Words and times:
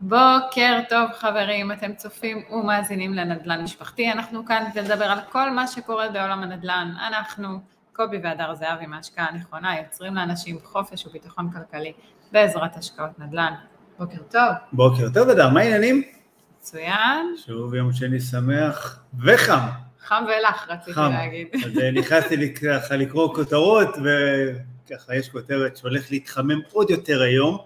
בוקר 0.00 0.80
טוב 0.88 1.10
חברים, 1.18 1.72
אתם 1.72 1.94
צופים 1.94 2.42
ומאזינים 2.50 3.14
לנדל"ן 3.14 3.62
משפחתי, 3.62 4.12
אנחנו 4.12 4.46
כאן 4.46 4.64
כדי 4.72 4.82
לדבר 4.82 5.04
על 5.04 5.18
כל 5.32 5.50
מה 5.50 5.66
שקורה 5.66 6.08
בעולם 6.08 6.42
הנדל"ן, 6.42 6.92
אנחנו, 7.08 7.60
קובי 7.92 8.18
והדר 8.22 8.54
זהבי 8.54 8.86
מהשקעה 8.86 9.26
הנכונה, 9.26 9.78
יוצרים 9.78 10.14
לאנשים 10.14 10.58
חופש 10.64 11.06
וביטחון 11.06 11.50
כלכלי 11.50 11.92
בעזרת 12.32 12.76
השקעות 12.76 13.18
נדל"ן. 13.18 13.52
בוקר 13.98 14.22
טוב. 14.30 14.52
בוקר 14.72 15.08
טוב, 15.14 15.28
אדר, 15.28 15.50
מה 15.50 15.60
העניינים? 15.60 16.02
מצוין. 16.58 17.34
שוב 17.46 17.74
יום 17.74 17.92
שני 17.92 18.20
שמח 18.20 19.04
וחם. 19.24 19.68
חם 20.00 20.24
ולח 20.26 20.66
רציתי 20.68 20.92
חם. 20.92 21.10
להגיד. 21.12 21.48
אז 21.64 21.78
אה, 21.78 21.90
נכנסתי 21.90 22.54
ככה 22.54 22.96
לקרוא 22.96 23.34
כותרות, 23.34 23.96
וככה 23.96 25.14
יש 25.16 25.28
כותרת 25.28 25.76
שהולך 25.76 26.10
להתחמם 26.10 26.60
עוד 26.72 26.90
יותר 26.90 27.22
היום. 27.22 27.58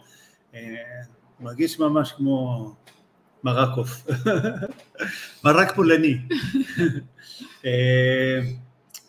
מרגיש 1.40 1.78
ממש 1.78 2.12
כמו 2.12 2.66
מרק 3.44 3.76
עוף. 3.76 4.06
מרק 5.44 5.74
פולני. 5.74 6.18
אה, 7.64 8.40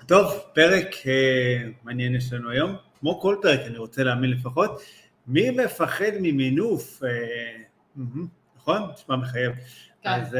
טוב, 0.07 0.33
פרק 0.53 0.87
אה, 1.07 1.69
מעניין 1.83 2.15
יש 2.15 2.33
לנו 2.33 2.49
היום. 2.49 2.75
כמו 2.99 3.21
כל 3.21 3.35
פרק, 3.41 3.59
אני 3.59 3.77
רוצה 3.77 4.03
להאמין 4.03 4.29
לפחות. 4.29 4.81
מי 5.27 5.49
מפחד 5.49 6.11
ממינוף? 6.21 7.03
אה, 7.03 7.09
נכון? 8.57 8.81
נשמע 8.93 9.15
מחייב. 9.15 9.51
כן. 10.01 10.09
אז 10.09 10.37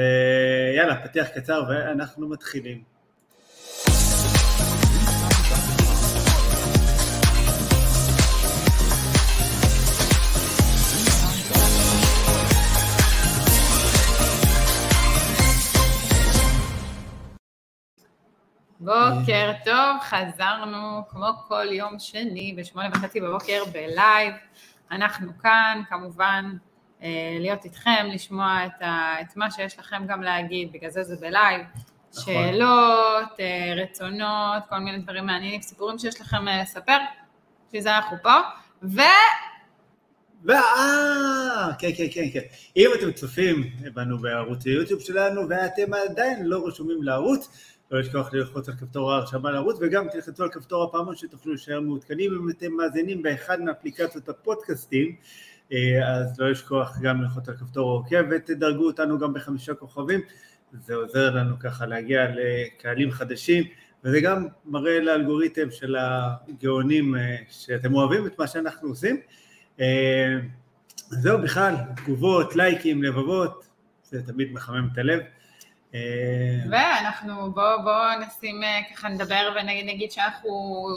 יאללה, 0.76 1.08
פתיח 1.08 1.28
קצר 1.28 1.64
ואנחנו 1.70 2.30
מתחילים. 2.30 2.91
בוקר 18.92 19.52
טוב, 19.66 20.00
חזרנו 20.02 21.02
כמו 21.10 21.28
כל 21.48 21.66
יום 21.72 22.00
שני 22.00 22.54
בשמונה 22.58 22.90
וחצי 22.94 23.22
בבוקר 23.22 23.64
בלייב. 23.72 24.34
אנחנו 24.92 25.32
כאן, 25.42 25.82
כמובן, 25.90 26.46
אה, 27.04 27.08
להיות 27.40 27.66
איתכם, 27.66 28.06
לשמוע 28.14 28.66
את, 28.66 28.82
ה, 28.82 29.22
את 29.22 29.38
מה 29.38 29.52
שיש 29.52 29.80
לכם 29.80 30.06
גם 30.08 30.22
להגיד, 30.22 30.72
בגלל 30.72 30.90
זה 30.90 31.04
זה 31.04 31.16
בלייב. 31.16 31.62
נכון. 32.14 32.34
שאלות, 32.34 33.40
אה, 33.40 33.74
רצונות, 33.76 34.64
כל 34.70 34.80
מיני 34.80 34.98
דברים 34.98 35.26
מעניינים, 35.26 35.62
סיפורים 35.62 36.00
שיש 36.00 36.22
לכם 36.22 36.48
אה, 36.48 36.62
לספר, 36.62 36.98
בשביל 37.68 37.82
זה 37.82 37.98
אנחנו 37.98 38.18
פה. 38.24 38.40
ו... 38.84 39.00
ואה, 40.44 41.70
כן, 41.80 41.90
כן, 41.98 42.06
כן, 42.14 42.26
כן. 42.34 42.40
אם 42.78 42.90
אתם 43.00 43.12
צופים 43.12 43.64
בנו 43.94 44.18
בערוץ 44.18 44.66
היוטיוב 44.66 45.00
שלנו 45.02 45.50
ואתם 45.50 45.94
עדיין 45.94 46.46
לא 46.46 46.68
רשומים 46.68 47.04
לערוץ, 47.04 47.71
לא 47.92 48.00
לשכוח 48.00 48.34
ללחוץ 48.34 48.70
על 48.70 48.76
כפתור 48.76 49.12
ההרשמה 49.12 49.52
לערוץ 49.52 49.78
וגם 49.82 50.08
תלחצו 50.12 50.44
על 50.44 50.50
כפתור 50.50 50.84
הפעמון 50.84 51.16
שתוכלו 51.16 51.54
להישאר 51.54 51.80
מעודכנים. 51.80 52.32
אם 52.34 52.50
אתם 52.50 52.72
מאזינים 52.72 53.22
באחד 53.22 53.62
מאפליקציות 53.62 54.30
הפודקאסטים 54.30 55.16
אה, 55.74 56.08
אז 56.08 56.40
לא 56.40 56.52
לשכוח 56.52 56.98
גם 57.02 57.22
ללחוץ 57.22 57.50
על 57.50 57.58
כפתור 57.58 57.90
העוקב 57.90 58.24
ותדרגו 58.32 58.86
אותנו 58.86 59.20
גם 59.20 59.34
בחמישה 59.34 59.74
כוכבים. 59.74 60.22
זה 60.72 60.96
עוזר 60.96 61.36
לנו 61.36 61.60
ככה 61.60 61.86
להגיע 61.86 62.26
לקהלים 62.36 63.12
חדשים 63.12 63.64
וזה 64.04 64.22
גם 64.22 64.48
מראה 64.66 65.00
לאלגוריתם 65.00 65.72
של 65.72 65.96
הגאונים 65.96 67.16
אה, 67.16 67.36
שאתם 67.50 67.94
אוהבים 67.94 68.26
את 68.26 68.40
מה 68.40 68.48
שאנחנו 68.48 68.90
עושים. 68.90 69.18
אה, 69.80 70.38
זהו 71.10 71.42
בכלל, 71.42 71.76
תגובות, 71.96 72.56
לייקים, 72.56 73.04
לבבות, 73.04 73.68
זה 74.04 74.24
תמיד 74.24 74.54
מחמם 74.54 74.90
את 74.94 74.98
הלב. 74.98 75.20
אה, 75.96 76.00
ואנחנו, 76.70 77.52
בואו 77.52 77.84
בוא 77.84 78.26
נשים, 78.28 78.64
אה, 78.64 78.80
ככה 78.94 79.10
נדבר 79.10 79.54
ונגיד 79.56 80.12
שאנחנו 80.12 80.88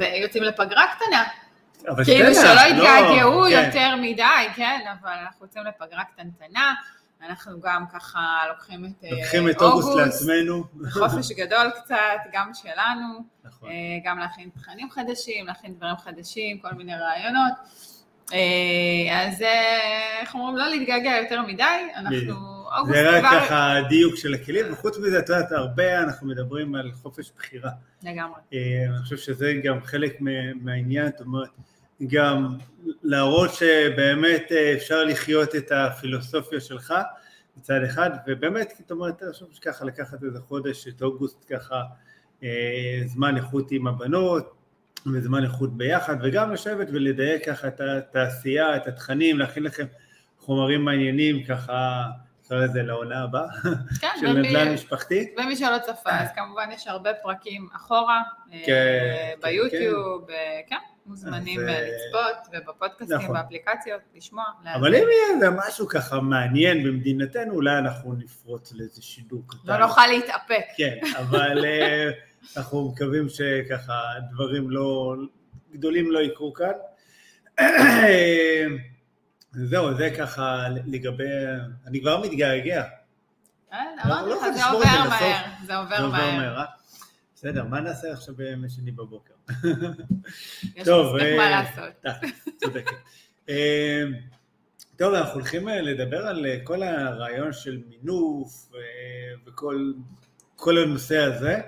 יוצאים 0.00 0.42
לפגרה 0.42 0.84
קטנה. 0.96 1.24
כאילו 2.04 2.34
שלא 2.34 2.54
לא, 2.54 2.60
יתגעגעו 2.60 3.42
כן. 3.42 3.64
יותר 3.64 3.96
מדי, 3.96 4.48
כן, 4.56 4.80
אבל 5.00 5.12
אנחנו 5.12 5.46
יוצאים 5.46 5.64
לפגרה 5.64 6.04
קטנטנה. 6.04 6.74
אנחנו 7.26 7.60
גם 7.60 7.84
ככה 7.92 8.20
לוקחים 8.48 8.84
את 8.84 9.04
אה, 9.04 9.10
לוקחים 9.10 9.50
את 9.50 9.62
אוגוסט 9.62 9.88
לעצמנו. 9.96 10.64
חופש 10.92 11.32
גדול 11.32 11.70
קצת, 11.82 11.96
גם 12.32 12.50
שלנו, 12.54 13.18
נכון. 13.44 13.70
גם 14.04 14.18
להכין 14.18 14.50
תכנים 14.54 14.90
חדשים, 14.90 15.46
להכין 15.46 15.74
דברים 15.74 15.96
חדשים, 15.96 16.58
כל 16.58 16.72
מיני 16.72 16.94
רעיונות. 16.94 17.52
אה, 18.32 19.26
אז 19.26 19.42
אה, 19.42 20.20
איך 20.20 20.34
אומרים, 20.34 20.56
לא 20.56 20.68
להתגעגע 20.68 21.10
יותר 21.22 21.42
מדי, 21.42 21.62
אנחנו, 21.96 22.34
זה 22.92 23.10
רק 23.10 23.20
כבר... 23.20 23.40
ככה 23.40 23.74
דיוק 23.88 24.16
של 24.16 24.34
הכלים, 24.34 24.72
וחוץ 24.72 24.98
מזה, 24.98 25.18
את 25.18 25.28
יודעת, 25.28 25.52
הרבה 25.52 25.98
אנחנו 25.98 26.26
מדברים 26.26 26.74
על 26.74 26.92
חופש 26.92 27.30
בחירה. 27.36 27.70
לגמרי. 28.02 28.40
אה, 28.52 28.58
אני 28.88 29.02
חושב 29.02 29.16
שזה 29.16 29.52
גם 29.64 29.82
חלק 29.84 30.20
מה- 30.20 30.54
מהעניין, 30.60 31.06
זאת 31.18 31.20
אומרת, 31.20 31.48
גם 32.06 32.56
להראות 33.02 33.54
שבאמת 33.54 34.52
אפשר 34.76 35.04
לחיות 35.04 35.54
את 35.56 35.72
הפילוסופיה 35.72 36.60
שלך 36.60 36.94
מצד 37.56 37.80
אחד, 37.84 38.10
ובאמת, 38.26 38.72
זאת 38.78 38.90
אומרת, 38.90 39.22
אני 39.22 39.32
חושב 39.32 39.44
שככה 39.52 39.84
לקחת 39.84 40.24
איזה 40.24 40.38
חודש, 40.40 40.88
את 40.88 41.02
אוגוסט 41.02 41.44
ככה, 41.52 41.82
זמן 43.06 43.36
איכות 43.36 43.70
עם 43.70 43.86
הבנות, 43.86 44.57
וזמן 45.06 45.44
איכות 45.44 45.76
ביחד, 45.76 46.16
וגם 46.22 46.52
לשבת 46.52 46.86
ולדייק 46.92 47.48
ככה 47.48 47.68
את 47.68 47.80
התעשייה, 47.80 48.76
את 48.76 48.86
התכנים, 48.86 49.38
להכין 49.38 49.62
לכם 49.62 49.84
חומרים 50.38 50.84
מעניינים 50.84 51.44
ככה, 51.44 52.04
נקרא 52.44 52.56
לזה 52.58 52.82
לעונה 52.82 53.22
הבאה, 53.22 53.46
כן, 54.00 54.08
של 54.20 54.26
ומי- 54.26 54.48
נדל"ן 54.48 54.72
משפחתי. 54.74 55.34
ומי 55.38 55.56
שלא 55.56 55.78
צפה, 55.78 56.10
אז 56.10 56.28
כמובן 56.36 56.68
יש 56.72 56.86
הרבה 56.86 57.10
פרקים 57.22 57.68
אחורה, 57.76 58.22
אה, 58.52 58.58
כן, 58.66 59.34
ביוטיוב, 59.42 60.30
אה, 60.30 60.60
כן, 60.68 60.76
מוזמנים 61.06 61.60
אז, 61.60 61.68
אה, 61.68 61.80
לצפות, 61.80 62.54
ובפודקאסטים, 62.62 63.16
נכון. 63.16 63.32
באפליקציות, 63.36 64.00
לשמוע. 64.14 64.44
אבל 64.74 64.94
אם 64.94 65.00
יהיה 65.00 65.34
איזה 65.34 65.50
משהו 65.50 65.88
ככה 65.88 66.20
מעניין 66.20 66.84
במדינתנו, 66.84 67.54
אולי 67.54 67.78
אנחנו 67.78 68.12
נפרוץ 68.14 68.72
לאיזה 68.72 69.02
שידור 69.02 69.42
קטן. 69.46 69.58
לא 69.64 69.76
נוכל 69.76 70.06
להתאפק. 70.06 70.64
כן, 70.76 70.96
אבל 71.18 71.64
אנחנו 72.56 72.92
מקווים 72.92 73.28
שככה 73.28 74.02
דברים 74.30 74.70
לא, 74.70 75.16
גדולים 75.72 76.10
לא 76.10 76.18
יקרו 76.18 76.52
כאן. 76.52 76.72
זהו, 79.52 79.94
זה 79.94 80.10
ככה 80.18 80.66
לגבי, 80.86 81.24
אני 81.86 82.00
כבר 82.00 82.20
מתגעגע. 82.20 82.84
כן, 83.70 83.76
לא 84.04 84.20
אמרתי 84.20 84.30
לך, 84.30 84.56
יכול 84.58 84.82
זה 84.82 84.90
עובר. 85.00 85.08
מהר, 85.08 85.44
זה 85.66 85.76
עובר 85.76 86.08
מהר. 86.08 86.58
אה? 86.58 86.64
בסדר, 87.34 87.64
מה 87.64 87.80
נעשה 87.80 88.12
עכשיו 88.12 88.34
בימי 88.36 88.70
שני 88.70 88.90
בבוקר? 88.90 89.34
יש 90.76 90.84
טוב, 90.84 91.16
מספיק 91.16 91.28
אה, 91.28 91.36
מה 91.36 91.50
לעשות. 91.50 92.04
צודקת. 92.56 92.96
אה, 93.48 94.02
טוב, 94.96 95.14
אנחנו 95.14 95.34
הולכים 95.34 95.68
אה, 95.68 95.80
לדבר 95.80 96.26
על 96.26 96.46
כל 96.64 96.82
הרעיון 96.82 97.52
של 97.52 97.82
מינוף 97.88 98.70
וכל 99.46 99.92
כל 100.56 100.78
הנושא 100.78 101.18
הזה, 101.18 101.60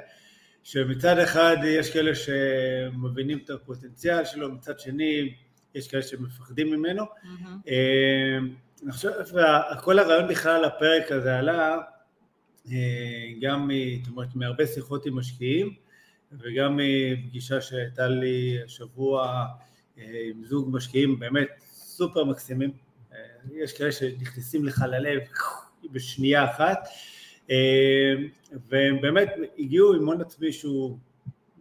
שמצד 0.72 1.18
אחד 1.18 1.56
יש 1.64 1.92
כאלה 1.92 2.14
שמבינים 2.14 3.38
את 3.44 3.50
הפוטנציאל 3.50 4.24
שלו, 4.24 4.52
מצד 4.52 4.80
שני 4.80 5.34
יש 5.74 5.88
כאלה 5.88 6.02
שמפחדים 6.02 6.70
ממנו. 6.70 7.04
אה, 7.68 8.38
אני 8.82 8.92
חושב, 8.92 9.10
כל 9.80 9.98
הרעיון 9.98 10.28
בכלל 10.28 10.52
על 10.56 10.64
הפרק 10.64 11.12
הזה 11.12 11.38
עלה 11.38 11.78
אה, 12.70 12.74
גם 13.40 13.70
זאת 14.02 14.08
אומרת, 14.08 14.36
מהרבה 14.36 14.66
שיחות 14.66 15.06
עם 15.06 15.18
משקיעים 15.18 15.74
וגם 16.32 16.78
מפגישה 16.82 17.60
שהייתה 17.60 18.08
לי 18.08 18.58
השבוע 18.64 19.46
אה, 19.98 20.04
עם 20.30 20.44
זוג 20.44 20.68
משקיעים 20.72 21.18
באמת 21.18 21.48
סופר 21.72 22.24
מקסימים. 22.24 22.70
אה, 23.12 23.18
יש 23.52 23.72
כאלה 23.72 23.92
שנכנסים 23.92 24.64
לך 24.64 24.84
ללב 24.88 25.20
בשנייה 25.92 26.50
אחת, 26.50 26.88
והם 28.68 29.00
באמת 29.00 29.28
הגיעו 29.58 29.94
עם 29.94 30.06
הון 30.06 30.20
עצמי 30.20 30.52
שהוא 30.52 30.98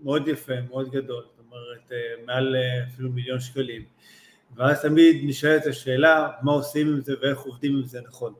מאוד 0.03 0.27
יפה, 0.27 0.53
מאוד 0.69 0.91
גדול, 0.91 1.23
זאת 1.23 1.45
אומרת 1.45 1.91
אה, 1.91 1.97
מעל 2.25 2.55
אה, 2.55 2.83
אפילו 2.93 3.09
מיליון 3.09 3.39
שקלים. 3.39 3.81
ואז 4.55 4.81
תמיד 4.81 5.21
נשאלת 5.23 5.65
השאלה 5.65 6.27
מה 6.41 6.51
עושים 6.51 6.87
עם 6.87 7.01
זה 7.01 7.13
ואיך 7.21 7.39
עובדים 7.39 7.75
עם 7.77 7.83
זה 7.83 7.99
נכון. 8.07 8.33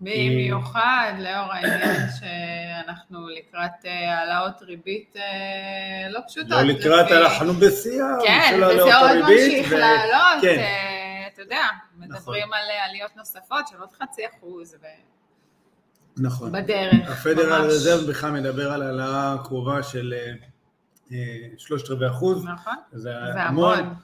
במיוחד 0.00 1.12
לאור 1.18 1.52
העניין 1.52 2.00
שאנחנו 2.20 3.28
לקראת 3.28 3.70
אה, 3.84 4.18
העלאות 4.18 4.62
ריבית 4.62 5.16
אה, 5.16 5.22
לא 6.10 6.20
פשוטות. 6.28 6.50
לא 6.50 6.62
לקראת, 6.62 7.04
לפי- 7.06 7.16
אנחנו 7.16 7.52
בשיאה 7.52 8.06
כן, 8.24 8.40
של 8.50 8.54
וזה 8.56 8.66
העלאות 8.66 8.92
עוד 8.92 9.10
הריבית, 9.10 9.52
ממשיך 9.56 9.72
ו- 9.72 9.78
לעלות, 9.78 10.42
כן. 10.42 10.58
אה, 10.58 11.28
אתה 11.34 11.42
יודע, 11.42 11.62
נכון. 11.98 12.08
מדברים 12.08 12.52
על 12.52 12.70
אה, 12.70 12.84
עליות 12.84 13.16
נוספות 13.16 13.68
של 13.68 13.76
עוד 13.80 13.92
חצי 13.92 14.22
אחוז, 14.26 14.76
נכון. 16.16 16.52
בדרך, 16.52 17.10
הפדרל. 17.10 17.62
רזרב 17.62 18.10
בכלל 18.10 18.30
מדבר 18.30 18.72
על 18.72 18.82
העלאה 18.82 19.36
קרובה 19.44 19.82
של 19.82 20.14
אה, 20.16 20.32
אה, 21.12 21.48
שלושת 21.58 21.90
רבעי 21.90 22.08
אחוז, 22.08 22.44
נכון, 22.44 22.74
זה 22.92 23.14
המון. 23.16 23.94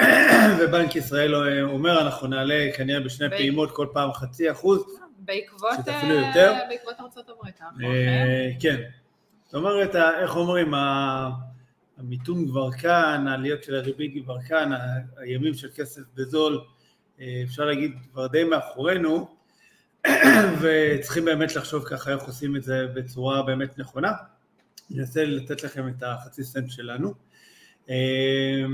ובנק 0.60 0.96
ישראל 0.96 1.62
אומר, 1.62 2.00
אנחנו 2.00 2.26
נעלה 2.26 2.68
כנראה 2.76 3.00
בשני 3.00 3.28
ב- 3.28 3.30
פעימות 3.30 3.70
כל 3.70 3.86
פעם 3.92 4.12
חצי 4.12 4.50
אחוז, 4.50 4.84
בעקבות, 5.18 5.70
שזה 5.82 5.90
אה, 5.90 5.98
אפילו 5.98 6.14
יותר. 6.14 6.54
בעקבות 6.68 6.94
ארצות 7.00 7.28
הברית, 7.28 7.60
אה, 7.82 8.50
כן. 8.60 8.76
זאת 9.44 9.54
אומרת, 9.54 9.96
איך 9.96 10.36
אומרים, 10.36 10.74
המיתון 11.98 12.48
כבר 12.48 12.72
כאן, 12.72 13.28
העליות 13.28 13.64
של 13.64 13.74
הריבית 13.74 14.24
כבר 14.24 14.40
כאן, 14.48 14.70
הימים 15.16 15.54
של 15.54 15.68
כסף 15.74 16.02
בזול, 16.14 16.60
אה, 17.20 17.42
אפשר 17.44 17.64
להגיד, 17.64 17.92
כבר 18.12 18.26
די 18.26 18.44
מאחורינו, 18.44 19.28
וצריכים 20.60 21.24
באמת 21.24 21.56
לחשוב 21.56 21.84
ככה 21.84 22.12
איך 22.12 22.22
עושים 22.22 22.56
את 22.56 22.62
זה 22.62 22.86
בצורה 22.94 23.42
באמת 23.42 23.78
נכונה. 23.78 24.12
אני 24.90 25.00
אנסה 25.00 25.24
לתת 25.24 25.64
לכם 25.64 25.88
את 25.88 26.02
החצי 26.02 26.44
סנט 26.44 26.70
שלנו. 26.70 27.14
אה, 27.90 28.64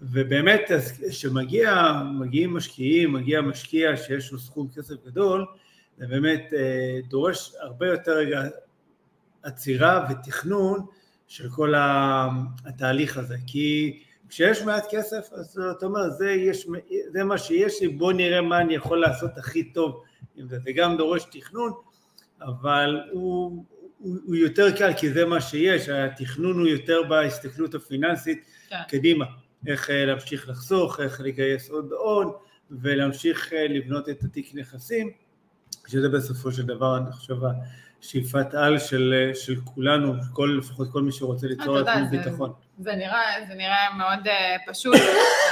ובאמת, 0.00 0.70
כשמגיע, 1.10 1.92
מגיעים 2.18 2.56
משקיעים, 2.56 3.12
מגיע 3.12 3.40
משקיע 3.40 3.96
שיש 3.96 4.32
לו 4.32 4.38
סכום 4.38 4.68
כסף 4.76 4.94
גדול, 5.06 5.46
זה 5.98 6.06
באמת 6.06 6.52
אה, 6.56 6.98
דורש 7.08 7.52
הרבה 7.60 7.86
יותר 7.86 8.12
רגע 8.12 8.42
עצירה 9.42 10.06
ותכנון 10.10 10.86
של 11.26 11.50
כל 11.50 11.74
התהליך 12.64 13.16
הזה, 13.16 13.36
כי 13.46 13.98
כשיש 14.28 14.62
מעט 14.62 14.86
כסף, 14.90 15.28
אז 15.32 15.60
אתה 15.76 15.86
אומר, 15.86 16.10
זה, 16.10 16.30
יש, 16.30 16.66
זה 17.12 17.24
מה 17.24 17.38
שיש 17.38 17.82
לי, 17.82 17.88
בוא 17.88 18.12
נראה 18.12 18.40
מה 18.40 18.60
אני 18.60 18.74
יכול 18.74 19.00
לעשות 19.00 19.38
הכי 19.38 19.72
טוב 19.72 20.02
עם 20.36 20.48
זה. 20.48 20.58
זה 20.64 20.72
גם 20.72 20.96
דורש 20.96 21.24
תכנון, 21.32 21.72
אבל 22.40 23.00
הוא, 23.12 23.64
הוא, 23.98 24.16
הוא 24.24 24.34
יותר 24.34 24.76
קל, 24.76 24.92
כי 24.96 25.12
זה 25.12 25.24
מה 25.24 25.40
שיש, 25.40 25.88
התכנון 25.88 26.58
הוא 26.58 26.66
יותר 26.66 27.02
בהסתכלות 27.08 27.74
הפיננסית 27.74 28.44
כן. 28.68 28.76
קדימה, 28.88 29.24
איך 29.66 29.90
אה, 29.90 30.04
להמשיך 30.04 30.48
לחסוך, 30.48 31.00
איך 31.00 31.20
לגייס 31.20 31.70
עוד 31.70 31.92
הון, 31.92 32.32
ולהמשיך 32.70 33.52
אה, 33.52 33.68
לבנות 33.68 34.08
את 34.08 34.24
התיק 34.24 34.54
נכסים, 34.54 35.10
שזה 35.86 36.08
בסופו 36.08 36.52
של 36.52 36.62
דבר, 36.62 36.96
אני 36.96 37.12
חושב, 37.12 37.34
השאיפת 38.06 38.54
על 38.54 38.78
של, 38.78 39.30
של 39.34 39.56
כולנו, 39.74 40.14
כל, 40.32 40.58
לפחות 40.58 40.92
כל 40.92 41.02
מי 41.02 41.12
שרוצה 41.12 41.46
ליצור 41.46 41.78
לעצמו 41.78 42.04
זה- 42.10 42.16
ביטחון. 42.16 42.52
זה 42.78 42.92
נראה, 42.96 43.22
זה 43.48 43.54
נראה 43.54 43.94
מאוד 43.98 44.26
אה, 44.28 44.56
פשוט, 44.66 44.94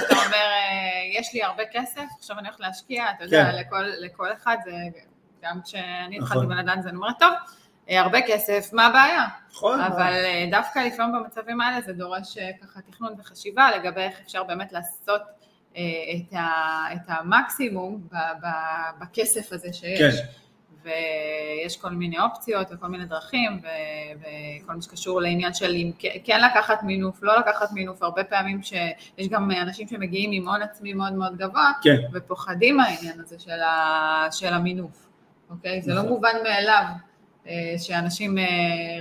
אתה 0.06 0.14
אומר, 0.14 0.36
אה, 0.36 1.18
יש 1.20 1.34
לי 1.34 1.42
הרבה 1.42 1.62
כסף, 1.72 2.02
עכשיו 2.18 2.38
אני 2.38 2.48
הולך 2.48 2.60
להשקיע, 2.60 3.04
אתה 3.16 3.24
יודע, 3.24 3.44
כן. 3.52 3.58
לכל, 3.58 3.84
לכל 4.00 4.32
אחד, 4.32 4.56
זה, 4.64 4.70
גם 5.42 5.60
כשאני 5.64 6.18
נכון. 6.18 6.22
התחלתי 6.22 6.46
בנדל"ן 6.46 6.82
זה 6.82 6.92
נומר 6.92 7.08
טוב, 7.18 7.32
אה, 7.90 8.00
הרבה 8.00 8.18
כסף, 8.26 8.70
מה 8.72 8.86
הבעיה? 8.86 9.24
נכון, 9.50 9.80
אבל 9.80 10.12
אה, 10.12 10.44
דווקא 10.50 10.78
לפעמים 10.78 11.14
במצבים 11.22 11.60
האלה 11.60 11.80
זה 11.80 11.92
דורש 11.92 12.36
ככה 12.62 12.80
תכנון 12.90 13.14
וחשיבה 13.18 13.70
לגבי 13.76 14.00
איך 14.00 14.20
אפשר 14.26 14.44
באמת 14.44 14.72
לעשות 14.72 15.22
אה, 15.76 15.82
את, 16.16 16.32
ה, 16.32 16.48
את 16.92 17.00
המקסימום 17.08 18.00
ב, 18.12 18.16
ב, 18.16 18.46
בכסף 19.00 19.52
הזה 19.52 19.72
שיש. 19.72 20.20
כן. 20.20 20.26
ויש 20.84 21.76
כל 21.76 21.90
מיני 21.90 22.16
אופציות 22.20 22.66
וכל 22.70 22.86
מיני 22.86 23.04
דרכים 23.04 23.60
ו- 23.62 23.66
וכל 24.64 24.72
מה 24.74 24.82
שקשור 24.82 25.20
לעניין 25.20 25.54
של 25.54 25.70
אם 25.74 25.90
כן- 26.24 26.40
לקחת 26.50 26.82
מינוף, 26.82 27.22
לא 27.22 27.38
לקחת 27.38 27.72
מינוף, 27.72 28.02
הרבה 28.02 28.24
פעמים 28.24 28.62
שיש 28.62 29.28
גם 29.30 29.50
אנשים 29.50 29.88
שמגיעים 29.88 30.30
עם 30.32 30.48
הון 30.48 30.62
עצמי 30.62 30.92
מאוד 30.92 31.12
מאוד 31.12 31.36
גבוה 31.36 31.72
כן, 31.82 31.96
ופוחדים 32.12 32.76
מהעניין 32.76 33.20
הזה 33.20 33.36
של, 33.38 33.60
ה, 33.62 34.26
של 34.30 34.54
המינוף, 34.54 35.06
אוקיי? 35.50 35.82
זה 35.82 35.94
לא 35.94 35.98
נכון. 36.00 36.08
מובן 36.12 36.34
מאליו 36.44 36.82
אה, 37.48 37.52
שאנשים 37.78 38.38
אה, 38.38 38.44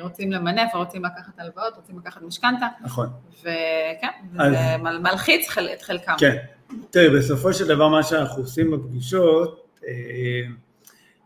רוצים 0.02 0.32
למנף, 0.32 0.76
רוצים 0.76 1.06
לקחת 1.06 1.40
הלוואות, 1.40 1.76
רוצים 1.76 2.00
לקחת 2.00 2.22
משכנתה, 2.22 2.68
נכון. 2.82 3.08
וכן, 3.40 4.08
אז- 4.40 4.52
זה 4.54 4.78
מל- 4.84 5.00
מלחיץ 5.00 5.50
חל- 5.50 5.70
את 5.74 5.82
חלקם. 5.82 6.14
כן. 6.18 6.36
תראי, 6.90 7.10
בסופו 7.18 7.54
של 7.54 7.68
דבר 7.68 7.88
מה 7.88 8.04
שאנחנו 8.04 8.42
עושים 8.42 8.72
בפגישות 8.72 9.68
אה, 9.88 9.92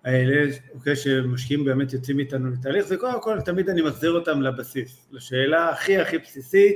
האלה, 0.05 0.51
אוקיי, 0.73 0.95
שמשקיעים 0.95 1.65
באמת 1.65 1.93
יוצאים 1.93 2.19
איתנו 2.19 2.49
לתהליך, 2.49 2.85
זה 2.85 2.97
קודם 2.97 3.21
כל 3.21 3.41
תמיד 3.41 3.69
אני 3.69 3.81
מחזיר 3.81 4.11
אותם 4.11 4.41
לבסיס, 4.41 5.07
לשאלה 5.11 5.69
הכי 5.69 5.97
הכי 5.97 6.17
בסיסית, 6.17 6.75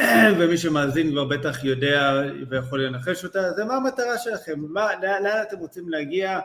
ומי 0.38 0.58
שמאזין 0.58 1.10
כבר 1.10 1.24
בטח 1.24 1.64
יודע 1.64 2.22
ויכול 2.48 2.84
לנחש 2.84 3.24
אותה, 3.24 3.52
זה 3.52 3.64
מה 3.64 3.74
המטרה 3.74 4.18
שלכם, 4.18 4.60
מה, 4.68 4.88
לאן, 5.02 5.42
אתם 5.48 5.58
רוצים 5.58 5.88
להגיע, 5.88 6.40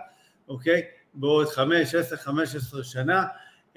אוקיי, 0.48 0.82
בעוד 1.14 1.48
חמש, 1.48 1.96
עשר, 1.96 2.16
חמש 2.16 2.56
עשרה 2.56 2.84
שנה, 2.84 3.26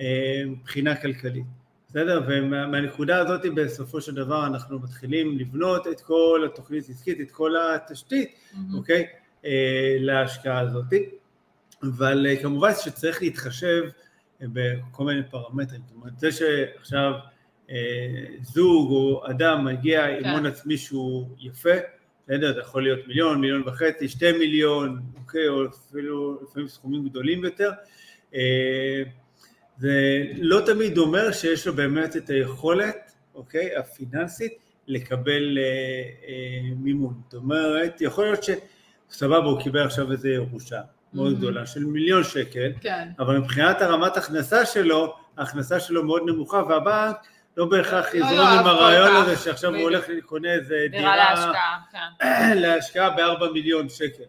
אה, 0.00 0.42
מבחינה 0.46 0.96
כלכלית. 0.96 1.46
בסדר? 1.88 2.22
ומהנקודה 2.28 3.18
הזאת 3.18 3.40
בסופו 3.54 4.00
של 4.00 4.14
דבר 4.14 4.46
אנחנו 4.46 4.78
מתחילים 4.78 5.38
לבנות 5.38 5.86
את 5.86 6.00
כל 6.00 6.48
התוכנית 6.52 6.84
העסקית, 6.88 7.20
את 7.20 7.30
כל 7.30 7.52
התשתית, 7.56 8.34
מהמם. 8.52 8.74
אוקיי? 8.74 9.06
אה, 9.44 9.96
להשקעה 10.00 10.60
הזאת. 10.60 10.84
אבל 11.82 12.26
אה, 12.26 12.42
כמובן 12.42 12.70
שצריך 12.80 13.22
להתחשב 13.22 13.82
אה, 14.42 14.46
בכל 14.52 15.04
מיני 15.04 15.22
פרמטרים. 15.30 15.80
זאת 15.86 15.96
אומרת, 15.96 16.18
זה 16.18 16.32
שעכשיו 16.32 17.12
אה, 17.70 17.76
זוג 18.42 18.90
או 18.90 19.22
אדם 19.30 19.64
מגיע 19.64 20.06
עם 20.06 20.22
כן. 20.22 20.28
הון 20.28 20.46
עצמי 20.46 20.78
שהוא 20.78 21.28
יפה, 21.40 21.74
בסדר? 22.24 22.54
זה 22.54 22.60
יכול 22.60 22.82
להיות 22.82 23.06
מיליון, 23.06 23.40
מיליון 23.40 23.62
וחצי, 23.66 24.08
שתי 24.08 24.32
מיליון, 24.32 25.00
אוקיי? 25.16 25.48
או 25.48 25.66
אפילו 25.66 26.42
לפעמים 26.42 26.68
סכומים 26.68 27.08
גדולים 27.08 27.44
יותר. 27.44 27.70
זה 29.78 30.24
לא 30.36 30.60
תמיד 30.66 30.98
אומר 30.98 31.32
שיש 31.32 31.66
לו 31.66 31.74
באמת 31.74 32.16
את 32.16 32.30
היכולת, 32.30 33.12
אוקיי, 33.34 33.76
הפיננסית, 33.76 34.52
לקבל 34.90 35.58
אה, 35.58 35.64
אה, 36.28 36.74
מימון. 36.76 37.14
זאת 37.24 37.34
אומרת, 37.34 38.00
יכול 38.00 38.24
להיות 38.24 38.40
שסבבה, 39.10 39.36
הוא 39.36 39.62
קיבל 39.62 39.86
עכשיו 39.86 40.12
איזו 40.12 40.28
ירושה 40.28 40.80
מאוד 41.14 41.32
Mhm. 41.32 41.36
גדולה 41.36 41.66
של 41.66 41.84
מיליון 41.84 42.24
שקל, 42.24 42.72
כן, 42.80 43.08
אבל 43.18 43.38
מבחינת 43.38 43.82
הרמת 43.82 44.16
הכנסה 44.16 44.66
שלו, 44.66 45.16
ההכנסה 45.36 45.80
שלו 45.80 46.04
מאוד 46.04 46.22
נמוכה, 46.26 46.62
והבנק 46.68 47.16
לא 47.56 47.64
בהכרח 47.66 48.14
לא 48.14 48.18
יזרום 48.18 48.46
עם 48.46 48.66
הרעיון 48.66 49.16
הזה 49.16 49.36
שעכשיו 49.36 49.74
הוא. 49.74 49.82
הולך 49.82 50.08
לקונה 50.08 50.52
איזה 50.52 50.86
דירה 50.90 51.16
להשקעה, 51.16 51.78
כן. 51.92 52.28
להשקעה 52.62 53.10
בארבע 53.10 53.52
מיליון 53.52 53.88
שקל. 53.88 54.22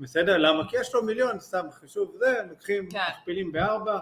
בסדר? 0.00 0.36
למה? 0.36 0.68
כי 0.68 0.76
יש 0.80 0.94
לו 0.94 1.02
מיליון, 1.02 1.40
סתם 1.40 1.64
חישוב 1.80 2.16
זה, 2.18 2.34
לוקחים, 2.50 2.90
כן. 2.90 2.98
מכפילים 3.20 3.52
בארבע, 3.52 3.98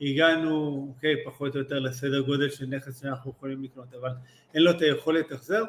הגענו, 0.00 0.86
אוקיי, 0.94 1.24
פחות 1.24 1.54
או 1.54 1.58
יותר 1.60 1.78
לסדר 1.78 2.20
גודל 2.20 2.50
של 2.50 2.66
נכס 2.66 3.00
שאנחנו 3.00 3.30
יכולים 3.36 3.64
לקנות, 3.64 3.94
אבל 4.00 4.10
אין 4.54 4.62
לו 4.62 4.70
את 4.70 4.80
היכולת 4.82 5.32
החזר, 5.32 5.62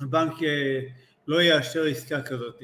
הבנק 0.00 0.42
אה, 0.42 0.80
לא 1.26 1.42
יאשר 1.42 1.84
עסקה 1.84 2.22
כזאת. 2.22 2.62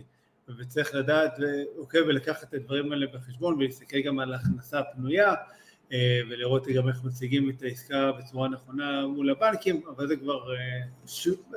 וצריך 0.58 0.94
לדעת, 0.94 1.34
אוקיי, 1.78 2.00
ולקחת 2.00 2.42
את 2.42 2.54
הדברים 2.54 2.92
האלה 2.92 3.06
בחשבון 3.14 3.54
ולהסתכל 3.54 4.00
גם 4.00 4.18
על 4.18 4.32
ההכנסה 4.32 4.78
הפנויה 4.78 5.34
אה, 5.92 6.20
ולראות 6.30 6.66
גם 6.66 6.88
איך 6.88 7.04
מציגים 7.04 7.50
את 7.50 7.62
העסקה 7.62 8.12
בצורה 8.18 8.48
נכונה 8.48 9.06
מול 9.06 9.30
הבנקים, 9.30 9.82
אבל 9.96 10.08
זה 10.08 10.16
כבר, 10.16 10.52
אה, 10.54 10.58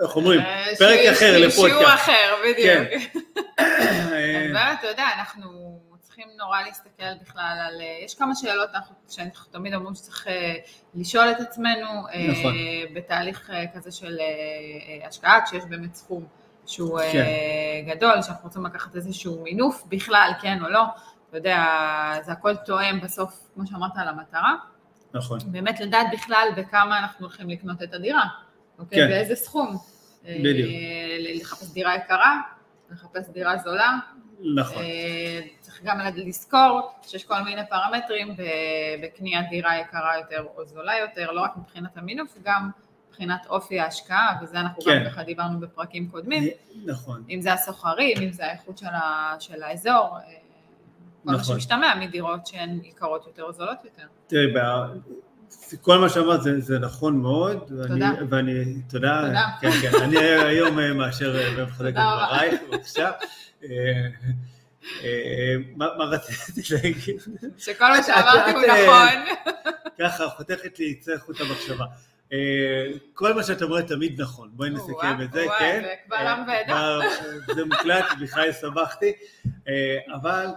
איך 0.03 0.15
אומרים, 0.15 0.39
אה, 0.39 0.63
פרק 0.79 1.00
שיעור- 1.00 1.12
אחר 1.12 1.25
שיעור 1.34 1.46
לפודקאסט. 1.48 1.96
אחר, 1.96 2.36
בדיוק. 2.44 3.03
אז 3.58 4.10
באמת, 4.10 4.79
אתה 4.79 4.88
יודע, 4.88 5.06
אנחנו 5.20 5.79
צריכים 6.00 6.27
נורא 6.38 6.62
להסתכל 6.62 7.13
בכלל 7.22 7.58
על... 7.68 7.82
יש 8.06 8.15
כמה 8.15 8.36
שאלות 8.36 8.70
אנחנו- 8.75 8.96
שאנחנו 9.10 9.51
תמיד 9.51 9.74
אומרים 9.74 9.96
שצריך 9.96 10.27
לשאול 10.96 11.32
את 11.32 11.39
עצמנו 11.39 11.88
נכון. 12.32 12.53
בתהליך 12.96 13.51
כזה 13.74 13.91
של 13.91 14.18
השקעה, 15.08 15.39
כשיש 15.46 15.63
באמת 15.70 15.96
סכום 15.96 16.27
שהוא 16.65 17.00
אה, 17.00 17.12
כן. 17.12 17.96
גדול, 17.96 18.22
שאנחנו 18.22 18.48
רוצים 18.48 18.65
לקחת 18.65 18.96
איזשהו 18.96 19.43
מינוף 19.43 19.84
בכלל, 19.89 20.32
כן 20.41 20.63
או 20.63 20.70
לא. 20.70 20.84
אתה 21.29 21.38
יודע, 21.38 21.65
זה 22.22 22.32
הכל 22.32 22.55
תואם 22.55 23.00
בסוף, 23.03 23.39
כמו 23.53 23.67
שאמרת, 23.67 23.91
על 23.96 24.08
המטרה. 24.08 24.55
נכון, 25.13 25.39
באמת 25.46 25.79
לדעת 25.79 26.08
בכלל 26.13 26.48
בכמה 26.58 27.00
אנחנו 27.00 27.25
הולכים 27.25 27.50
לקנות 27.50 27.84
את 27.84 27.93
הדירה, 27.93 28.24
אוקיי? 28.79 29.00
כן. 29.00 29.08
באיזה 29.08 29.36
סכום. 29.36 29.77
בדיוק. 30.24 30.70
אה, 30.70 31.17
לחפש 31.20 31.74
דירה 31.74 31.96
יקרה, 31.96 32.41
לחפש 32.91 33.29
דירה 33.29 33.58
זולה. 33.58 33.98
נכון, 34.55 34.84
אה, 34.84 35.41
צריך 35.60 35.82
גם 35.84 36.00
לזכור 36.15 36.91
שיש 37.01 37.24
כל 37.24 37.41
מיני 37.41 37.62
פרמטרים 37.70 38.36
בקניית 39.03 39.50
דירה 39.50 39.79
יקרה 39.79 40.17
יותר 40.17 40.46
או 40.55 40.65
זולה 40.65 40.98
יותר, 40.98 41.32
לא 41.32 41.41
רק 41.41 41.58
מבחינת 41.58 41.98
המינוף, 41.98 42.38
גם 42.43 42.70
מבחינת 43.13 43.46
אופי 43.50 43.79
ההשקעה, 43.79 44.39
וזה 44.41 44.60
אנחנו 44.60 44.84
כן. 44.84 45.03
גם 45.05 45.12
ככה 45.12 45.24
דיברנו 45.24 45.60
בפרקים 45.60 46.10
קודמים, 46.10 46.43
נכון, 46.86 47.24
אם 47.29 47.41
זה 47.41 47.53
הסוחרים, 47.53 48.17
אם 48.22 48.32
זה 48.32 48.46
האיכות 48.46 48.77
של, 48.77 48.86
ה, 48.86 49.36
של 49.39 49.63
האזור, 49.63 50.17
אה, 50.17 50.34
כל 51.24 51.32
מה 51.32 51.34
נכון. 51.34 51.55
שמשתמע 51.55 51.96
מדירות 52.00 52.48
שהן 52.48 52.79
יקרות 52.84 53.27
יותר 53.27 53.43
או 53.43 53.53
זולות 53.53 53.77
יותר. 53.84 54.03
תראי, 54.27 54.53
כל 55.82 55.98
מה 55.98 56.10
שאמרת 56.10 56.41
זה, 56.41 56.60
זה 56.60 56.79
נכון 56.79 57.17
מאוד, 57.22 57.72
ואני, 57.77 57.88
תודה. 57.88 58.12
ואני, 58.29 58.63
תודה, 58.89 59.22
תודה. 59.22 59.48
כן, 59.62 59.72
כן, 59.82 60.03
אני 60.03 60.17
היום 60.17 60.79
אה, 60.79 60.93
מאשר 60.93 61.39
אה, 61.39 61.50
ומחזק 61.58 61.89
את. 61.89 61.93
דברייך, 61.93 62.62
בבקשה. 62.72 63.12
מה 65.75 65.88
מה 65.98 66.03
רציתי 66.03 66.62
להגיד? 66.75 67.20
שכל 67.58 67.89
מה 67.89 68.03
שאמרתי 68.03 68.51
הוא 68.51 68.62
נכון. 68.62 69.36
ככה, 70.00 70.29
חותכת 70.29 70.79
לי 70.79 70.96
צא 70.96 71.17
חוט 71.17 71.41
המחשבה. 71.41 71.86
אה, 72.34 72.86
כל 73.13 73.34
מה 73.34 73.44
שאת 73.44 73.62
אומרת 73.62 73.88
תמיד 73.88 74.22
נכון, 74.22 74.50
בואי 74.54 74.70
נסכם 74.70 75.22
את 75.24 75.32
זה, 75.32 75.46
כן? 75.60 75.82
זה 75.84 75.94
קבל 76.06 76.28
עם 76.28 76.48
ועדה. 76.48 76.66
כבר, 76.66 77.02
אה, 77.02 77.56
זה 77.56 77.66
מוקלט, 77.66 78.06
בכלל 78.22 78.52
שמחתי, 78.52 79.13
אה, 79.68 79.98
אבל 80.13 80.48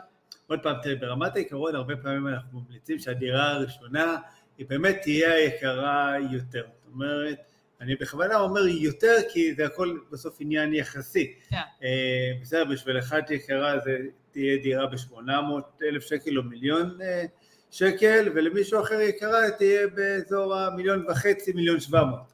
עוד 0.47 0.61
פעם, 0.63 0.77
תראי, 0.83 0.95
ברמת 0.95 1.37
העיקרון 1.37 1.75
הרבה 1.75 1.97
פעמים 1.97 2.29
אנחנו 2.29 2.61
ממליצים 2.61 2.99
שהדירה 2.99 3.51
הראשונה 3.51 4.17
היא 4.59 4.67
באמת 4.69 4.99
תהיה 5.03 5.35
היקרה 5.35 6.15
יותר. 6.31 6.65
זאת 6.85 6.93
אומרת, 6.93 7.39
אני 7.81 7.97
בכוונה 7.97 8.39
אומר 8.39 8.67
יותר 8.67 9.17
כי 9.33 9.55
זה 9.55 9.67
הכל 9.67 9.99
בסוף 10.11 10.37
עניין 10.41 10.75
יחסי. 10.75 11.35
כן. 11.51 11.57
אה, 11.83 12.33
בסדר, 12.43 12.65
בשביל 12.65 12.99
אחת 12.99 13.31
יקרה 13.31 13.79
זה 13.79 13.99
תהיה 14.31 14.57
דירה 14.57 14.87
ב-800 14.87 15.83
אלף 15.83 16.03
שקל 16.03 16.39
או 16.39 16.43
מיליון 16.43 16.99
אה, 17.03 17.25
שקל, 17.71 18.33
ולמישהו 18.35 18.81
אחר 18.81 19.01
יקרה 19.01 19.51
תהיה 19.51 19.87
באזור 19.87 20.55
המיליון 20.55 21.07
וחצי, 21.11 21.53
מיליון 21.53 21.81
שבע 21.81 22.05
מאות. 22.05 22.33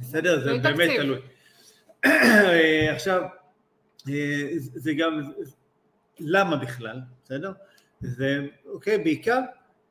בסדר? 0.00 0.40
זה 0.44 0.58
באמת. 0.58 0.90
תלוי. 1.00 1.20
אה, 2.04 2.92
עכשיו, 2.92 3.22
אה, 4.08 4.48
זה 4.56 4.92
גם, 4.94 5.20
למה 6.20 6.56
בכלל, 6.56 7.00
בסדר? 7.24 7.52
זה, 8.00 8.40
אוקיי, 8.66 8.98
בעיקר 8.98 9.38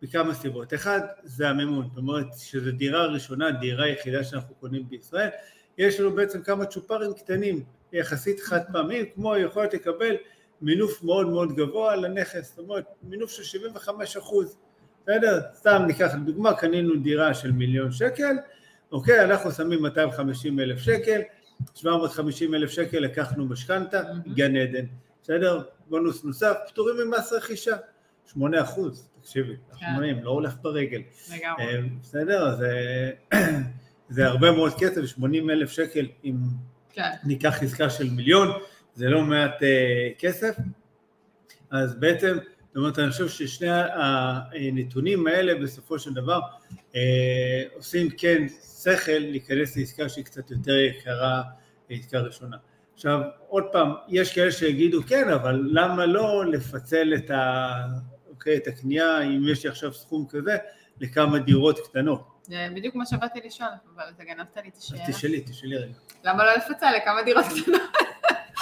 מכמה 0.01 0.33
סיבות. 0.33 0.73
אחד, 0.73 0.99
זה 1.23 1.49
המימון, 1.49 1.87
זאת 1.89 1.97
אומרת 1.97 2.25
שזו 2.37 2.71
דירה 2.71 3.05
ראשונה, 3.05 3.51
דירה 3.51 3.87
יחידה 3.87 4.23
שאנחנו 4.23 4.55
קונים 4.55 4.89
בישראל, 4.89 5.29
יש 5.77 5.99
לנו 5.99 6.15
בעצם 6.15 6.41
כמה 6.41 6.65
צ'ופרים 6.65 7.13
קטנים, 7.13 7.63
יחסית 7.93 8.39
חד 8.39 8.61
פעמים, 8.71 9.05
כמו 9.15 9.33
היכולת 9.33 9.73
לקבל 9.73 10.15
מינוף 10.61 11.03
מאוד 11.03 11.27
מאוד 11.27 11.55
גבוה 11.55 11.95
לנכס, 11.95 12.49
זאת 12.49 12.59
אומרת 12.59 12.85
מינוף 13.03 13.31
של 13.31 13.43
75 13.43 14.17
אחוז, 14.17 14.57
בסדר? 15.03 15.41
סתם 15.53 15.83
ניקח 15.87 16.11
לדוגמה, 16.15 16.53
קנינו 16.53 16.95
דירה 16.95 17.33
של 17.33 17.51
מיליון 17.51 17.91
שקל, 17.91 18.35
אוקיי, 18.91 19.23
אנחנו 19.23 19.51
שמים 19.51 19.81
250 19.81 20.59
אלף 20.59 20.79
שקל, 20.79 21.21
750 21.75 22.55
אלף 22.55 22.71
שקל 22.71 22.99
לקחנו 22.99 23.45
משכנתה. 23.45 24.01
גן 24.33 24.55
עדן, 24.55 24.85
בסדר? 25.23 25.61
בונוס 25.89 26.23
נוסף, 26.23 26.53
פטורים 26.67 26.95
ממס 27.07 27.33
רכישה, 27.33 27.75
8 28.25 28.61
אחוז, 28.61 29.09
תקשיבי, 29.21 29.53
אנחנו 29.69 29.85
כן. 29.85 29.91
אומרים, 29.93 30.23
לא 30.23 30.29
הולך 30.29 30.55
ברגל. 30.61 31.01
לגמרי. 31.35 31.63
אה, 31.63 31.79
בסדר, 32.01 32.47
אז 32.47 32.63
אה, 32.63 33.39
זה 34.09 34.25
הרבה 34.27 34.51
מאוד 34.51 34.73
כסף, 34.79 35.05
80 35.05 35.49
אלף 35.49 35.71
שקל 35.71 36.07
אם 36.23 36.35
כן. 36.93 37.09
ניקח 37.23 37.63
עסקה 37.63 37.89
של 37.89 38.09
מיליון, 38.09 38.47
זה 38.95 39.09
לא 39.09 39.21
מעט 39.21 39.63
אה, 39.63 40.09
כסף, 40.19 40.55
אז 41.71 41.95
בעצם, 41.95 42.37
זאת 42.71 42.77
אומרת, 42.77 42.99
אני 42.99 43.11
חושב 43.11 43.29
ששני 43.29 43.67
הנתונים 43.71 45.27
האלה 45.27 45.55
בסופו 45.55 45.99
של 45.99 46.13
דבר 46.13 46.39
אה, 46.95 47.63
עושים 47.75 48.09
כן 48.09 48.47
שכל 48.83 49.11
להיכנס 49.19 49.77
לעסקה 49.77 50.09
שהיא 50.09 50.25
קצת 50.25 50.51
יותר 50.51 50.79
יקרה, 50.79 51.41
עסקה 51.89 52.19
ראשונה. 52.19 52.57
עכשיו, 52.93 53.21
עוד 53.47 53.63
פעם, 53.71 53.93
יש 54.07 54.35
כאלה 54.35 54.51
שיגידו 54.51 55.03
כן, 55.03 55.29
אבל 55.29 55.69
למה 55.71 56.05
לא 56.05 56.45
לפצל 56.45 57.13
את, 57.15 57.31
ה, 57.31 57.71
אוקיי, 58.29 58.57
את 58.57 58.67
הקנייה, 58.67 59.21
אם 59.21 59.47
יש 59.47 59.63
לי 59.63 59.69
עכשיו 59.69 59.93
סכום 59.93 60.25
כזה, 60.29 60.57
לכמה 60.99 61.39
דירות 61.39 61.79
קטנות. 61.79 62.27
זה 62.43 62.67
בדיוק 62.75 62.95
מה 62.95 63.05
שבאתי 63.05 63.39
לשאול, 63.45 63.69
אבל 63.95 64.03
אתה 64.15 64.23
גנבת 64.23 64.57
לי 64.63 64.69
את 64.69 64.75
אז 64.75 64.83
השאלה. 64.83 65.01
תשאלי, 65.07 65.41
תשאלי 65.41 65.77
רגע. 65.77 65.93
למה 66.23 66.45
לא 66.45 66.51
לפצל 66.57 66.91
לכמה 66.97 67.23
דירות 67.23 67.45
קטנות? 67.45 67.81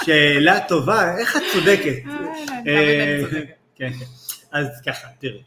שאלה 0.03 0.67
טובה, 0.67 1.17
איך 1.17 1.37
את 1.37 1.41
צודקת? 1.53 2.03
כן, 3.79 3.91
כן. 4.00 4.05
אז 4.51 4.81
ככה, 4.86 5.07
תראי. 5.19 5.43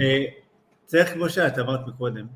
אה, 0.00 0.24
צריך, 0.86 1.12
כמו 1.12 1.28
שאת 1.28 1.58
אמרת 1.58 1.80
מקודם, 1.86 2.26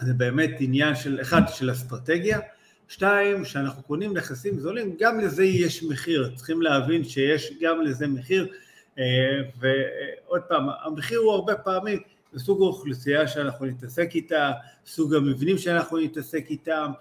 זה 0.00 0.14
באמת 0.14 0.50
עניין 0.58 0.94
של, 0.94 1.20
אחד, 1.20 1.42
של 1.48 1.72
אסטרטגיה, 1.72 2.40
שתיים, 2.88 3.44
שאנחנו 3.44 3.82
קונים 3.82 4.16
נכסים 4.16 4.60
זולים, 4.60 4.96
גם 4.98 5.20
לזה 5.20 5.44
יש 5.44 5.82
מחיר, 5.82 6.32
צריכים 6.34 6.62
להבין 6.62 7.04
שיש 7.04 7.52
גם 7.60 7.82
לזה 7.82 8.06
מחיר, 8.06 8.48
אה, 8.98 9.04
ועוד 9.58 10.42
פעם, 10.48 10.68
המחיר 10.84 11.18
הוא 11.18 11.32
הרבה 11.32 11.54
פעמים 11.54 11.98
בסוג 12.32 12.62
האוכלוסייה 12.62 13.28
שאנחנו 13.28 13.66
נתעסק 13.66 14.10
איתה, 14.14 14.52
סוג 14.86 15.14
המבנים 15.14 15.58
שאנחנו 15.58 15.98
נתעסק 15.98 16.44
איתם, 16.50 16.92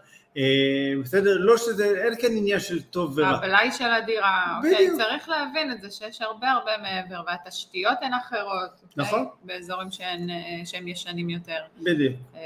בסדר? 1.03 1.37
לא 1.39 1.57
שזה, 1.57 2.03
אין 2.03 2.13
כאן 2.21 2.29
עניין 2.31 2.59
של 2.59 2.81
טוב 2.81 3.13
ורע. 3.17 3.27
הבלאי 3.29 3.71
של 3.71 3.91
הדירה, 3.91 4.53
אוקיי, 4.57 4.73
בדיוק. 4.75 5.01
צריך 5.01 5.29
להבין 5.29 5.71
את 5.71 5.81
זה 5.81 5.91
שיש 5.91 6.21
הרבה 6.21 6.51
הרבה 6.51 6.71
מעבר, 6.81 7.21
והתשתיות 7.27 7.97
הן 8.01 8.13
אחרות, 8.13 8.71
אוקיי? 8.83 8.87
נכון. 8.95 9.25
באזורים 9.43 9.87
אה, 10.09 10.65
שהם 10.65 10.87
ישנים 10.87 11.29
יותר. 11.29 11.59
בדיוק. 11.81 12.15
אה, 12.35 12.39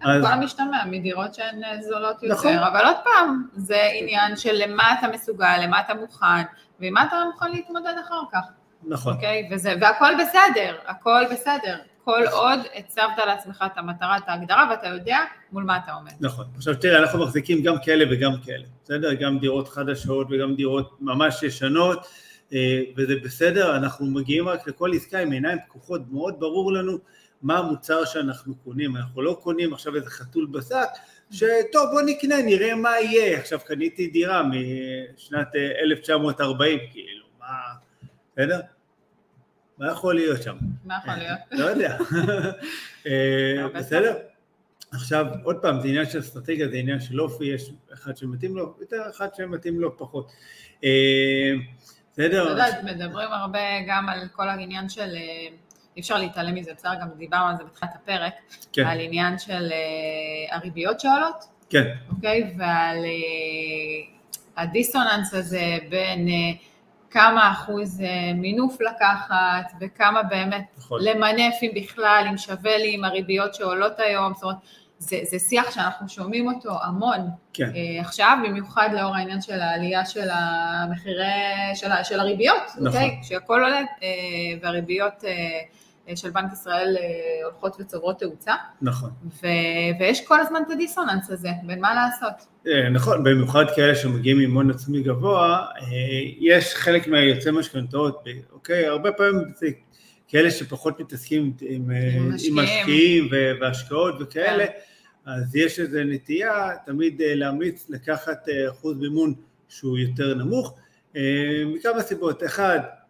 אז- 0.00 0.24
כל 0.24 0.32
המשתמע 0.32 0.84
מדירות 0.86 1.34
שהן 1.34 1.64
אה, 1.64 1.82
זולות 1.82 2.22
יותר, 2.22 2.34
נכון. 2.34 2.58
אבל 2.58 2.84
עוד 2.86 2.96
פעם, 3.04 3.46
זה 3.52 3.82
עניין 3.94 4.36
של 4.36 4.52
למה 4.54 4.94
אתה 4.98 5.08
מסוגל, 5.08 5.56
למה 5.62 5.80
אתה 5.80 5.94
מוכן, 5.94 6.42
ועם 6.80 6.94
מה 6.94 7.04
אתה 7.04 7.16
מוכן 7.32 7.50
להתמודד 7.50 7.94
אחר 8.06 8.20
כך, 8.32 8.44
נכון. 8.86 9.14
אוקיי? 9.14 9.48
וזה, 9.50 9.74
והכל 9.80 10.12
בסדר, 10.18 10.76
הכל 10.86 11.22
בסדר. 11.32 11.76
כל 12.04 12.22
עוד 12.32 12.58
הצבת 12.74 13.18
לעצמך 13.26 13.64
את 13.66 13.78
המטרה, 13.78 14.16
את 14.16 14.22
ההגדרה, 14.26 14.66
ואתה 14.70 14.86
יודע 14.88 15.18
מול 15.52 15.64
מה 15.64 15.76
אתה 15.76 15.92
עומד. 15.92 16.12
נכון. 16.20 16.46
עכשיו 16.56 16.74
תראה, 16.74 16.98
אנחנו 16.98 17.18
מחזיקים 17.18 17.62
גם 17.62 17.74
כאלה 17.84 18.04
וגם 18.10 18.32
כאלה, 18.44 18.64
בסדר? 18.84 19.14
גם 19.14 19.38
דירות 19.38 19.68
חדשות 19.68 20.26
וגם 20.30 20.54
דירות 20.54 20.96
ממש 21.00 21.42
ישנות, 21.42 22.06
אה, 22.52 22.82
וזה 22.96 23.14
בסדר, 23.24 23.76
אנחנו 23.76 24.06
מגיעים 24.06 24.48
רק 24.48 24.68
לכל 24.68 24.90
עסקה 24.94 25.18
עם 25.18 25.32
עיניים 25.32 25.58
פקוחות, 25.66 26.00
מאוד 26.10 26.40
ברור 26.40 26.72
לנו 26.72 26.98
מה 27.42 27.58
המוצר 27.58 28.04
שאנחנו 28.04 28.54
קונים, 28.54 28.96
אנחנו 28.96 29.22
לא 29.22 29.38
קונים 29.42 29.72
עכשיו 29.72 29.96
איזה 29.96 30.10
חתול 30.10 30.46
בשק, 30.46 30.88
שטוב 31.30 31.90
בוא 31.92 32.02
נקנה, 32.06 32.42
נראה 32.42 32.74
מה 32.74 33.00
יהיה, 33.00 33.38
עכשיו 33.38 33.58
קניתי 33.66 34.06
דירה 34.06 34.42
משנת 34.42 35.56
אה, 35.56 35.80
1940, 35.82 36.78
כאילו, 36.92 37.26
מה, 37.40 37.46
בסדר? 38.32 38.60
מה 39.78 39.90
יכול 39.90 40.14
להיות 40.14 40.42
שם? 40.42 40.56
מה 40.84 40.98
יכול 41.02 41.14
להיות? 41.14 41.38
לא 41.60 41.64
יודע. 41.64 41.96
אה, 43.06 43.62
הרבה 43.62 43.78
בסדר? 43.78 44.16
עכשיו, 44.92 45.26
עוד 45.42 45.56
פעם, 45.62 45.80
זה 45.80 45.88
עניין 45.88 46.06
של 46.06 46.20
אסטרטגיה, 46.20 46.68
זה 46.68 46.76
עניין 46.76 47.00
של 47.00 47.20
אופי, 47.20 47.44
יש 47.44 47.70
אחד 47.92 48.16
שמתאים 48.16 48.56
לו 48.56 48.74
יותר, 48.80 49.02
אחד 49.10 49.34
שמתאים 49.34 49.80
לו 49.80 49.98
פחות. 49.98 50.32
אה, 50.84 51.52
בסדר? 52.12 52.42
אתה 52.42 52.66
יודע, 52.68 52.94
מדברים 52.94 53.28
הרבה 53.32 53.60
גם 53.86 54.08
על 54.08 54.28
כל 54.32 54.48
העניין 54.48 54.88
של, 54.88 55.14
אה, 55.16 55.46
אי 55.96 56.00
אפשר 56.00 56.18
להתעלם 56.18 56.54
מזה, 56.54 56.74
בסדר, 56.74 56.94
גם 57.00 57.08
דיברנו 57.18 57.46
על 57.46 57.56
זה 57.56 57.64
בתחילת 57.64 57.94
הפרק, 57.94 58.32
כן, 58.72 58.86
על 58.86 59.00
עניין 59.00 59.38
של 59.38 59.72
הריביות 60.50 61.00
שעולות, 61.00 61.44
כן, 61.70 61.94
אוקיי? 62.10 62.54
ועל 62.58 62.96
הדיסוננס 64.56 65.34
הזה 65.34 65.78
בין 65.90 66.28
כמה 67.14 67.50
אחוז 67.52 68.00
אה, 68.00 68.32
מינוף 68.34 68.80
לקחת 68.80 69.72
וכמה 69.80 70.22
באמת 70.22 70.64
נכון. 70.78 71.00
למנף 71.02 71.54
אם 71.62 71.70
בכלל, 71.74 72.26
אם 72.30 72.38
שווה 72.38 72.78
לי 72.78 72.94
עם 72.94 73.04
הריביות 73.04 73.54
שעולות 73.54 73.92
היום, 73.98 74.32
זאת 74.34 74.42
אומרת, 74.42 74.56
זה, 74.98 75.18
זה 75.22 75.38
שיח 75.38 75.70
שאנחנו 75.70 76.08
שומעים 76.08 76.48
אותו 76.48 76.70
המון 76.82 77.18
כן, 77.52 77.70
אה, 77.74 78.00
עכשיו, 78.00 78.38
במיוחד 78.44 78.88
לאור 78.92 79.16
העניין 79.16 79.40
של 79.40 79.60
העלייה 79.60 80.04
של 80.04 80.28
המחירי, 80.30 81.24
של, 81.74 81.88
של 82.02 82.20
הריביות, 82.20 82.62
נכון. 82.68 82.86
אוקיי? 82.86 83.18
שהכל 83.22 83.62
עולה, 83.62 83.80
אה, 83.80 84.08
והריביות 84.62 85.24
של 86.14 86.30
בנק 86.30 86.52
ישראל 86.52 86.96
אה, 87.00 87.44
הולכות 87.44 87.76
וצוברות 87.80 88.18
תאוצה, 88.18 88.52
נכון. 88.82 89.10
ו, 89.42 89.46
ויש 90.00 90.26
כל 90.26 90.40
הזמן 90.40 90.62
את 90.66 90.70
הדיסוננס 90.70 91.30
הזה, 91.30 91.48
בין 91.66 91.80
מה 91.80 91.94
לעשות. 91.94 92.46
אה, 92.66 92.88
נכון, 92.88 93.24
במיוחד 93.24 93.64
כאלה 93.76 93.94
שמגיעים 93.94 94.40
עם 94.40 94.54
הון 94.54 94.70
עצמי 94.70 95.02
גבוה, 95.02 95.66
אה, 95.80 95.86
יש 96.40 96.74
חלק 96.74 97.08
מהיוצאי 97.08 97.52
משכנתאות, 97.52 98.24
אוקיי, 98.52 98.86
הרבה 98.86 99.12
פעמים 99.12 99.52
זה 99.56 99.66
כאלה 100.28 100.50
שפחות 100.50 101.00
מתעסקים 101.00 101.52
עם, 101.60 101.90
אה, 101.90 102.14
עם 102.14 102.34
משקיעים. 102.34 102.56
משקיעים 102.56 103.28
ו- 103.32 103.60
והשקעות 103.60 104.14
וכאלה, 104.20 104.64
אז 105.26 105.56
יש 105.56 105.80
איזו 105.80 105.98
נטייה 106.04 106.70
תמיד 106.86 107.22
אה, 107.22 107.34
להמליץ 107.34 107.86
לקחת 107.90 108.48
אה, 108.48 108.70
אחוז 108.70 108.98
מימון 108.98 109.34
שהוא 109.68 109.98
יותר 109.98 110.34
נמוך, 110.34 110.74
אה, 111.16 111.62
מכמה 111.66 112.02
סיבות, 112.02 112.44
אחד, 112.44 112.78
אה, 112.82 113.03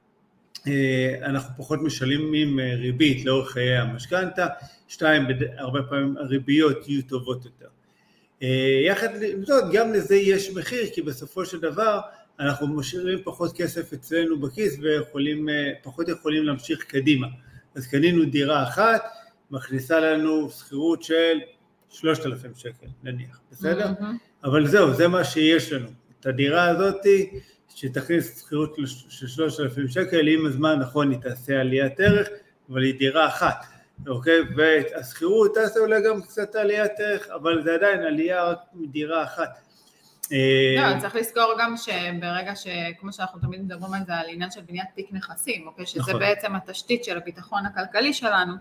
אנחנו 1.22 1.54
פחות 1.56 1.82
משלמים 1.82 2.60
אה, 2.60 2.74
ריבית 2.74 3.24
לאורך 3.24 3.50
חיי 3.50 3.76
המשכנתה, 3.76 4.46
שתיים, 4.88 5.22
הרבה 5.56 5.82
פעמים 5.82 6.16
הריביות 6.16 6.88
יהיו 6.88 7.02
טובות 7.02 7.44
יותר. 7.44 7.66
אה, 8.42 8.80
יחד 8.86 9.22
עם 9.22 9.44
זאת, 9.44 9.64
גם 9.72 9.92
לזה 9.92 10.16
יש 10.16 10.50
מחיר, 10.50 10.86
כי 10.94 11.02
בסופו 11.02 11.44
של 11.44 11.60
דבר 11.60 12.00
אנחנו 12.40 12.68
משאירים 12.68 13.18
פחות 13.24 13.56
כסף 13.56 13.92
אצלנו 13.92 14.40
בכיס 14.40 14.78
ויכולים, 14.80 15.48
אה, 15.48 15.70
פחות 15.82 16.08
יכולים 16.08 16.44
להמשיך 16.44 16.84
קדימה. 16.84 17.26
אז 17.74 17.86
קנינו 17.86 18.24
דירה 18.24 18.62
אחת, 18.62 19.02
מכניסה 19.50 20.00
לנו 20.00 20.50
שכירות 20.50 21.02
של 21.02 21.38
3,000 21.90 22.52
שקל 22.56 22.86
נניח, 23.02 23.40
בסדר? 23.52 23.90
מהמם. 24.00 24.16
אבל 24.44 24.66
זהו, 24.66 24.94
זה 24.94 25.08
מה 25.08 25.24
שיש 25.24 25.72
לנו. 25.72 25.88
את 26.20 26.26
הדירה 26.26 26.68
הזאתי, 26.68 27.30
שתכניס 27.74 28.40
שכירות 28.40 28.76
של 29.08 29.26
3,000 29.26 29.88
שקל, 29.88 30.28
עם 30.28 30.46
הזמן 30.46 30.78
נכון 30.78 31.10
היא 31.10 31.18
תעשה 31.20 31.60
עליית 31.60 32.00
ערך, 32.00 32.28
אבל 32.70 32.82
היא 32.82 32.98
דירה 32.98 33.26
אחת. 33.26 33.66
אוקיי? 34.08 34.40
והשכירות 34.56 35.54
תעשה 35.54 35.80
אולי 35.80 36.02
גם 36.02 36.22
קצת 36.22 36.54
עליית 36.54 36.92
ערך, 36.98 37.28
אבל 37.34 37.62
זה 37.62 37.74
עדיין 37.74 38.02
עלייה 38.02 38.44
רק 38.44 38.58
מדירה 38.74 39.24
אחת. 39.24 39.58
לא, 40.30 41.00
צריך 41.00 41.16
לזכור 41.16 41.54
גם 41.58 41.74
שברגע 41.76 42.56
ש... 42.56 42.66
כמו 43.00 43.12
שאנחנו 43.12 43.40
תמיד 43.40 43.62
מדברים 43.62 43.94
על 43.94 44.00
זה, 44.06 44.14
על 44.14 44.26
עניין 44.28 44.50
של 44.50 44.60
בניית 44.60 44.88
תיק 44.94 45.06
נכסים, 45.12 45.66
אוקיי? 45.66 45.86
שזה 45.86 46.00
נכון. 46.00 46.18
בעצם 46.18 46.54
התשתית 46.54 47.04
של 47.04 47.16
הביטחון 47.16 47.66
הכלכלי 47.66 48.12
שלנו, 48.12 48.52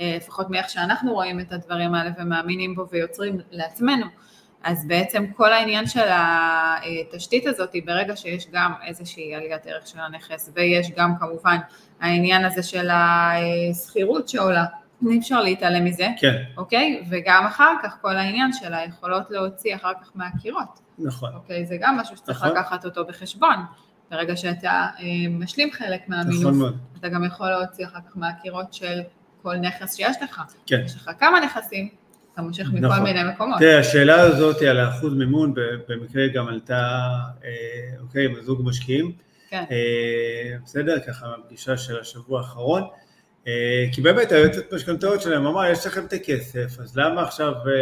אה, 0.00 0.14
לפחות 0.16 0.50
מאיך 0.50 0.68
שאנחנו 0.68 1.12
רואים 1.12 1.40
את 1.40 1.52
הדברים 1.52 1.94
האלה 1.94 2.10
ומאמינים 2.18 2.74
בו 2.74 2.88
ויוצרים 2.90 3.40
לעצמנו. 3.50 4.06
אז 4.64 4.86
בעצם 4.86 5.24
כל 5.36 5.52
העניין 5.52 5.86
של 5.86 6.08
התשתית 6.10 7.46
הזאת, 7.46 7.70
ברגע 7.84 8.16
שיש 8.16 8.46
גם 8.52 8.72
איזושהי 8.86 9.34
עליית 9.34 9.66
ערך 9.66 9.86
של 9.86 10.00
הנכס, 10.00 10.50
ויש 10.54 10.90
גם 10.96 11.18
כמובן 11.18 11.56
העניין 12.00 12.44
הזה 12.44 12.62
של 12.62 12.88
השכירות 12.90 14.28
שעולה, 14.28 14.64
אי 15.10 15.18
אפשר 15.18 15.40
להתעלם 15.40 15.84
מזה, 15.84 16.08
כן, 16.20 16.42
אוקיי? 16.56 17.04
וגם 17.10 17.46
אחר 17.46 17.72
כך 17.82 17.96
כל 18.00 18.16
העניין 18.16 18.52
של 18.52 18.74
היכולות 18.74 19.30
להוציא 19.30 19.74
אחר 19.74 19.92
כך 20.02 20.10
מהקירות, 20.14 20.80
נכון. 20.98 21.30
אוקיי? 21.34 21.66
זה 21.66 21.76
גם 21.80 21.96
משהו 21.96 22.16
שצריך 22.16 22.38
נכון. 22.38 22.56
לקחת 22.56 22.84
אותו 22.84 23.04
בחשבון. 23.04 23.56
ברגע 24.10 24.36
שאתה 24.36 24.70
אה, 24.70 25.04
משלים 25.30 25.72
חלק 25.72 26.00
נכון 26.08 26.16
מהמינוף, 26.16 26.56
מאוד. 26.56 26.78
אתה 27.00 27.08
גם 27.08 27.24
יכול 27.24 27.48
להוציא 27.50 27.86
אחר 27.86 27.98
כך 28.08 28.16
מהקירות 28.16 28.74
של 28.74 29.00
כל 29.42 29.56
נכס 29.56 29.96
שיש 29.96 30.16
לך. 30.22 30.42
כן. 30.66 30.82
יש 30.84 30.96
לך 30.96 31.10
כמה 31.18 31.40
נכסים, 31.40 31.88
אתה 32.34 32.42
מושך 32.42 32.66
מכל 32.72 32.86
נכון. 32.86 33.02
מיני 33.02 33.20
מקומות. 33.34 33.58
תראה, 33.58 33.78
השאלה 33.78 34.20
הזאת 34.20 34.62
על 34.62 34.78
האחוז 34.78 35.14
מימון 35.14 35.54
במקרה 35.88 36.28
גם 36.28 36.48
עלתה, 36.48 37.08
אה, 37.44 37.50
אוקיי, 38.00 38.24
עם 38.24 38.36
הזוג 38.36 38.60
משקיעים, 38.64 39.12
כן. 39.50 39.64
אה, 39.70 40.56
בסדר, 40.64 40.98
ככה 41.06 41.26
בפגישה 41.38 41.76
של 41.76 42.00
השבוע 42.00 42.40
האחרון, 42.40 42.82
אה, 43.46 43.86
כי 43.92 44.00
באמת 44.00 44.32
היועצת 44.32 44.72
משכנתאות 44.72 45.22
שלהם 45.22 45.46
אמרה, 45.46 45.70
יש 45.70 45.86
לכם 45.86 46.04
את 46.04 46.12
הכסף, 46.12 46.80
אז 46.80 46.96
למה 46.96 47.22
עכשיו 47.22 47.52
אה, 47.52 47.72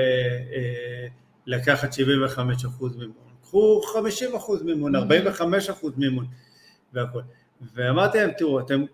אה, 0.54 1.06
לקחת 1.46 1.92
75% 1.92 1.96
מימון? 2.98 3.14
קחו 3.42 3.80
50% 3.82 4.64
מימון, 4.64 4.96
45% 4.96 4.98
מימון 5.96 6.26
והכל. 6.92 7.20
ואמרתי 7.74 8.18
להם, 8.18 8.30
תראו, 8.38 8.60
אתם 8.60 8.84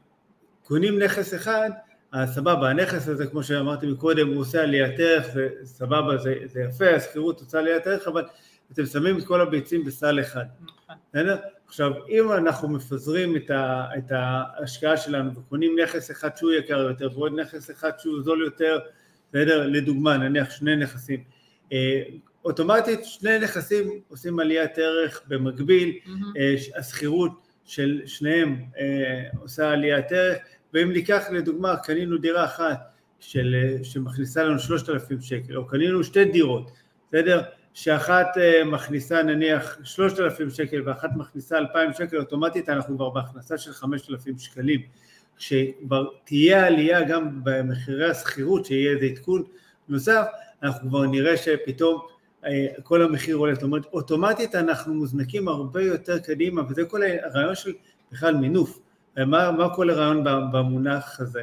קונים 0.62 0.98
נכס 0.98 1.34
אחד, 1.34 1.70
אז 2.12 2.34
סבבה, 2.34 2.70
הנכס 2.70 3.08
הזה, 3.08 3.26
כמו 3.26 3.42
שאמרתי 3.42 3.86
מקודם, 3.86 4.28
הוא 4.28 4.40
עושה 4.40 4.62
עליית 4.62 5.00
ערך, 5.00 5.26
זה 5.26 5.48
סבבה, 5.64 6.16
זה, 6.16 6.34
זה 6.44 6.60
יפה, 6.60 6.90
השכירות 6.90 7.40
עושה 7.40 7.58
עליית 7.58 7.86
ערך, 7.86 8.08
אבל 8.08 8.24
אתם 8.72 8.86
שמים 8.86 9.18
את 9.18 9.24
כל 9.24 9.40
הביצים 9.40 9.84
בסל 9.84 10.20
אחד. 10.20 10.44
נכון. 10.62 10.94
בסדר? 11.12 11.36
עכשיו, 11.66 11.92
אם 12.08 12.32
אנחנו 12.32 12.68
מפזרים 12.68 13.36
את, 13.36 13.50
ה, 13.50 13.84
את 13.98 14.12
ההשקעה 14.12 14.96
שלנו 14.96 15.34
וקונים 15.34 15.78
נכס 15.82 16.10
אחד 16.10 16.36
שהוא 16.36 16.52
יקר 16.52 16.78
יותר 16.78 17.08
ועוד 17.14 17.40
נכס 17.40 17.70
אחד 17.70 17.90
שהוא 17.98 18.22
זול 18.22 18.42
יותר, 18.44 18.78
בסדר? 19.28 19.66
לדוגמה, 19.66 20.16
נניח 20.16 20.50
שני 20.50 20.76
נכסים, 20.76 21.24
אה, 21.72 22.02
אוטומטית 22.44 23.04
שני 23.04 23.38
נכסים 23.38 24.00
עושים 24.08 24.40
עליית 24.40 24.78
ערך 24.78 25.22
במקביל, 25.28 25.98
מהמם. 26.06 26.32
אה, 26.36 26.54
השכירות 26.78 27.48
של 27.64 28.02
שניהם 28.06 28.56
אה, 28.78 29.22
עושה 29.40 29.70
עליית 29.70 30.12
ערך, 30.12 30.38
ואם 30.74 30.92
ניקח 30.92 31.24
לדוגמה, 31.30 31.76
קנינו 31.76 32.18
דירה 32.18 32.44
אחת 32.44 32.78
של, 33.20 33.54
שמכניסה 33.82 34.44
לנו 34.44 34.58
3,000 34.58 35.20
שקל, 35.20 35.56
או 35.56 35.66
קנינו 35.66 36.04
שתי 36.04 36.24
דירות, 36.24 36.70
בסדר? 37.08 37.42
שאחת 37.74 38.26
אה, 38.36 38.64
מכניסה 38.64 39.22
נניח 39.22 39.78
3,000 39.84 40.50
שקל 40.50 40.82
ואחת 40.84 41.10
מכניסה 41.16 41.58
2,000 41.58 41.92
שקל, 41.92 42.16
אוטומטית 42.16 42.68
אנחנו 42.68 42.96
כבר 42.96 43.10
בהכנסה 43.10 43.58
של 43.58 43.72
5,000 43.72 44.38
שקלים. 44.38 44.80
כשכבר 45.36 46.08
תהיה 46.24 46.66
עלייה 46.66 47.04
גם 47.04 47.40
במחירי 47.44 48.10
השכירות, 48.10 48.64
שיהיה 48.64 48.92
איזה 48.92 49.06
עדכון 49.06 49.42
נוסף, 49.88 50.24
אנחנו 50.62 50.88
כבר 50.88 51.06
נראה 51.06 51.36
שפתאום 51.36 52.00
אה, 52.44 52.66
כל 52.82 53.02
המחיר 53.02 53.36
עולה, 53.36 53.54
זאת 53.54 53.62
אומרת 53.62 53.84
אוטומטית 53.92 54.54
אנחנו 54.54 54.94
מוזנקים 54.94 55.48
הרבה 55.48 55.82
יותר 55.82 56.18
קדימה 56.18 56.62
וזה 56.70 56.84
כל 56.84 57.00
הרעיון 57.02 57.54
של 57.54 57.72
בכלל 58.12 58.34
מינוף, 58.34 58.78
מה, 59.26 59.50
מה 59.50 59.74
כל 59.74 59.90
הרעיון 59.90 60.24
במונח 60.24 61.20
הזה? 61.20 61.42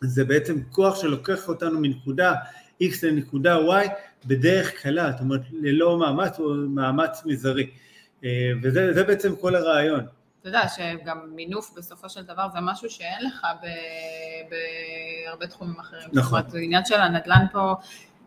זה 0.00 0.24
בעצם 0.24 0.62
כוח 0.70 1.00
שלוקח 1.00 1.48
אותנו 1.48 1.80
מנקודה 1.80 2.34
X 2.82 2.94
לנקודה 3.02 3.56
Y 3.56 3.88
בדרך 4.26 4.70
קלה, 4.82 5.12
זאת 5.12 5.20
אומרת 5.20 5.40
ללא 5.52 5.98
מאמץ 5.98 6.38
או 6.38 6.54
מאמץ 6.54 7.22
מזערי 7.24 7.70
אה, 8.24 8.52
וזה 8.62 8.92
זה 8.92 9.04
בעצם 9.04 9.36
כל 9.36 9.54
הרעיון. 9.54 10.06
אתה 10.40 10.48
יודע 10.48 10.68
שגם 10.68 11.18
מינוף 11.34 11.74
בסופו 11.76 12.08
של 12.08 12.22
דבר 12.22 12.46
זה 12.52 12.58
משהו 12.62 12.90
שאין 12.90 13.26
לך 13.26 13.46
ב- 13.62 14.50
בהרבה 14.50 15.46
תחומים 15.46 15.80
אחרים. 15.80 16.08
נכון. 16.12 16.22
זאת 16.22 16.30
אומרת, 16.30 16.54
העניין 16.54 16.84
של 16.84 16.94
הנדל"ן 16.94 17.46
פה, 17.52 17.74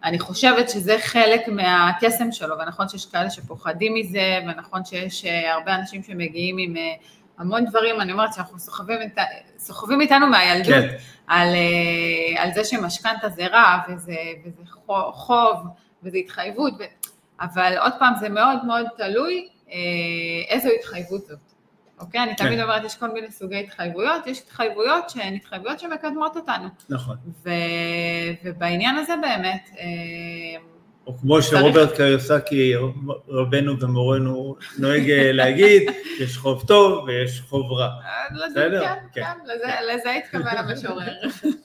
אני 0.04 0.20
חושבת 0.20 0.70
שזה 0.70 0.98
חלק 1.04 1.48
מהקסם 1.48 2.32
שלו, 2.32 2.56
ונכון 2.60 2.90
שיש 2.90 3.06
כאלה 3.06 3.30
שפוחדים 3.30 3.94
מזה, 3.94 4.40
ונכון 4.48 4.86
שיש 4.86 5.26
אה, 5.26 5.54
הרבה 5.54 5.76
אנשים 5.76 6.04
שמגיעים 6.04 6.58
עם 6.58 6.78
אה, 6.78 6.94
המון 7.40 7.66
דברים, 7.66 8.02
אני 8.02 8.12
אומרת 8.12 8.34
שאנחנו 8.34 8.60
סוחבים, 8.60 9.02
את, 9.02 9.20
סוחבים 9.58 10.02
איתנו 10.02 10.28
מהילדות, 10.28 10.74
כן. 10.90 10.96
על, 11.28 11.48
אה, 11.48 12.44
על 12.44 12.54
זה 12.54 12.64
שמשכנתה 12.64 13.30
זה 13.30 13.48
רע, 13.48 13.78
וזה, 13.90 14.16
וזה 14.46 14.62
חו- 14.72 15.12
חוב, 15.14 15.58
וזה 16.04 16.18
התחייבות, 16.18 16.74
ו... 16.80 16.84
אבל 17.42 17.78
עוד 17.82 17.94
פעם, 18.00 18.14
זה 18.20 18.30
מאוד 18.30 18.66
מאוד 18.66 18.86
תלוי 18.98 19.50
אה, 19.72 19.76
איזו 20.50 20.70
התחייבות 20.80 21.26
זאת. 21.26 21.40
אוקיי? 22.00 22.24
אני 22.24 22.36
כן. 22.36 22.46
תמיד 22.46 22.60
אומרת, 22.60 22.84
יש 22.84 22.96
כל 22.96 23.12
מיני 23.12 23.32
סוגי 23.32 23.60
התחייבויות, 23.60 24.28
יש 24.28 24.40
התחייבויות 24.42 25.10
שהן 25.10 25.34
התחייבויות 25.34 25.80
שמקדמות 25.80 26.36
אותנו. 26.38 26.68
נכון. 26.90 27.18
ו... 27.44 27.50
ובעניין 28.44 28.96
הזה 28.96 29.14
באמת, 29.22 29.70
אה, 29.80 29.86
או 31.10 31.18
כמו 31.18 31.42
שרוברט 31.42 31.96
קיוסקי, 31.96 32.74
רבנו 33.28 33.80
ומורנו, 33.80 34.56
נוהג 34.78 35.10
אה, 35.10 35.32
להגיד, 35.32 35.92
יש 36.20 36.38
חוב 36.38 36.64
טוב 36.68 37.04
ויש 37.04 37.42
חוב 37.42 37.72
רע. 37.72 37.90
לזה, 38.32 38.46
בסדר? 38.50 38.82
כן, 38.86 38.96
כן. 39.14 39.24
כן, 39.46 39.84
לזה, 39.94 40.12
התכוון 40.12 40.58
המשורר, 40.58 41.14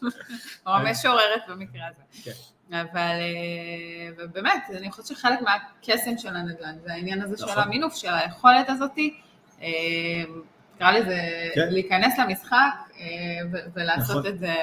או 0.67 0.73
המשוררת 0.73 1.43
במקרה 1.49 1.83
הזה. 1.87 2.23
כן. 2.25 2.77
אבל 2.81 3.21
אה, 3.21 4.11
ובאמת, 4.19 4.63
אני 4.77 4.91
חושבת 4.91 5.07
שחלק 5.07 5.39
מהקסם 5.43 6.19
של 6.19 6.37
הנדל"ן 6.37 6.75
זה 6.85 6.93
העניין 6.93 7.23
הזה 7.23 7.37
של 7.37 7.45
נכון. 7.45 7.63
המינוף, 7.63 7.97
של 7.97 8.15
היכולת 8.15 8.69
הזאתי, 8.69 9.15
אה, 9.63 9.69
נקרא 10.77 10.93
לזה, 10.93 11.19
כן. 11.55 11.69
להיכנס 11.71 12.19
למשחק 12.19 12.57
אה, 13.01 13.07
ולעשות 13.75 14.17
נכון. 14.17 14.27
את 14.27 14.39
זה. 14.39 14.55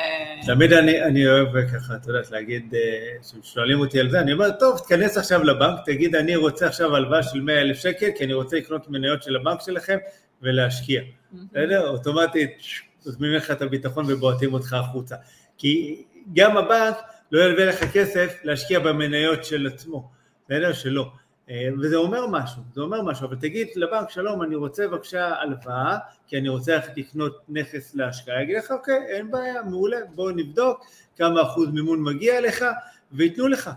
תמיד 0.46 0.74
אני, 0.74 1.04
אני 1.04 1.28
אוהב 1.28 1.68
ככה, 1.68 1.96
את 1.96 2.08
יודעת, 2.08 2.32
להגיד, 2.32 2.74
אה, 2.76 3.40
כששואלים 3.42 3.80
אותי 3.80 4.00
על 4.00 4.10
זה, 4.10 4.20
אני 4.20 4.34
אומר, 4.34 4.52
טוב, 4.52 4.80
תיכנס 4.80 5.18
עכשיו 5.18 5.44
לבנק, 5.44 5.80
תגיד, 5.86 6.16
אני 6.16 6.36
רוצה 6.36 6.68
עכשיו 6.68 6.96
הלוואה 6.96 7.24
של 7.24 7.42
100 7.42 7.62
אלף 7.62 7.78
שקל, 7.78 8.10
כי 8.18 8.26
אני 8.26 8.34
רוצה 8.34 8.58
לקנות 8.58 8.90
מניות 8.90 9.24
של 9.24 9.36
הבנק 9.36 9.62
שלכם 9.62 9.98
ולהשקיע. 10.42 11.02
בסדר? 11.34 11.90
אוטומטית, 11.90 12.62
נותנים 13.06 13.32
לך 13.32 13.52
את 13.52 13.62
הביטחון 13.62 14.06
ובועטים 14.08 14.54
אותך 14.54 14.74
החוצה. 14.74 15.16
כי 15.58 16.04
גם 16.36 16.58
הבנק 16.58 16.96
לא 17.32 17.44
ילווה 17.44 17.66
לך 17.66 17.84
כסף 17.94 18.36
להשקיע 18.44 18.80
במניות 18.80 19.46
של 19.46 19.68
עצמו, 19.68 20.10
בסדר? 20.46 20.74
שלא. 20.74 21.12
אה, 21.52 21.70
וזה 21.82 21.96
אומר 21.96 22.28
משהו, 22.28 22.62
זה 22.74 22.82
אומר 22.82 23.02
משהו, 23.02 23.28
אבל 23.28 23.36
תגיד 23.36 23.68
לבנק, 23.76 24.10
שלום, 24.10 24.44
אני 24.44 24.56
רוצה 24.56 24.88
בבקשה 24.88 25.36
הלוואה, 25.36 25.98
כי 26.28 26.38
אני 26.38 26.50
רוצה 26.50 26.76
ללכת 26.76 26.98
לקנות 26.98 27.42
נכס 27.50 27.96
להשקעה, 27.96 28.44
יגיד 28.44 28.58
לך, 28.58 28.72
אוקיי, 28.72 29.06
אין 29.08 29.32
בעיה, 29.32 29.64
מעולה, 29.64 29.98
בואו 30.16 30.32
נבדוק 30.32 30.86
כמה 31.18 31.42
אחוז 31.42 31.70
מימון 31.70 32.04
מגיע 32.04 32.42
לך, 32.42 32.66
וייתנו 33.12 33.48
לך, 33.48 33.70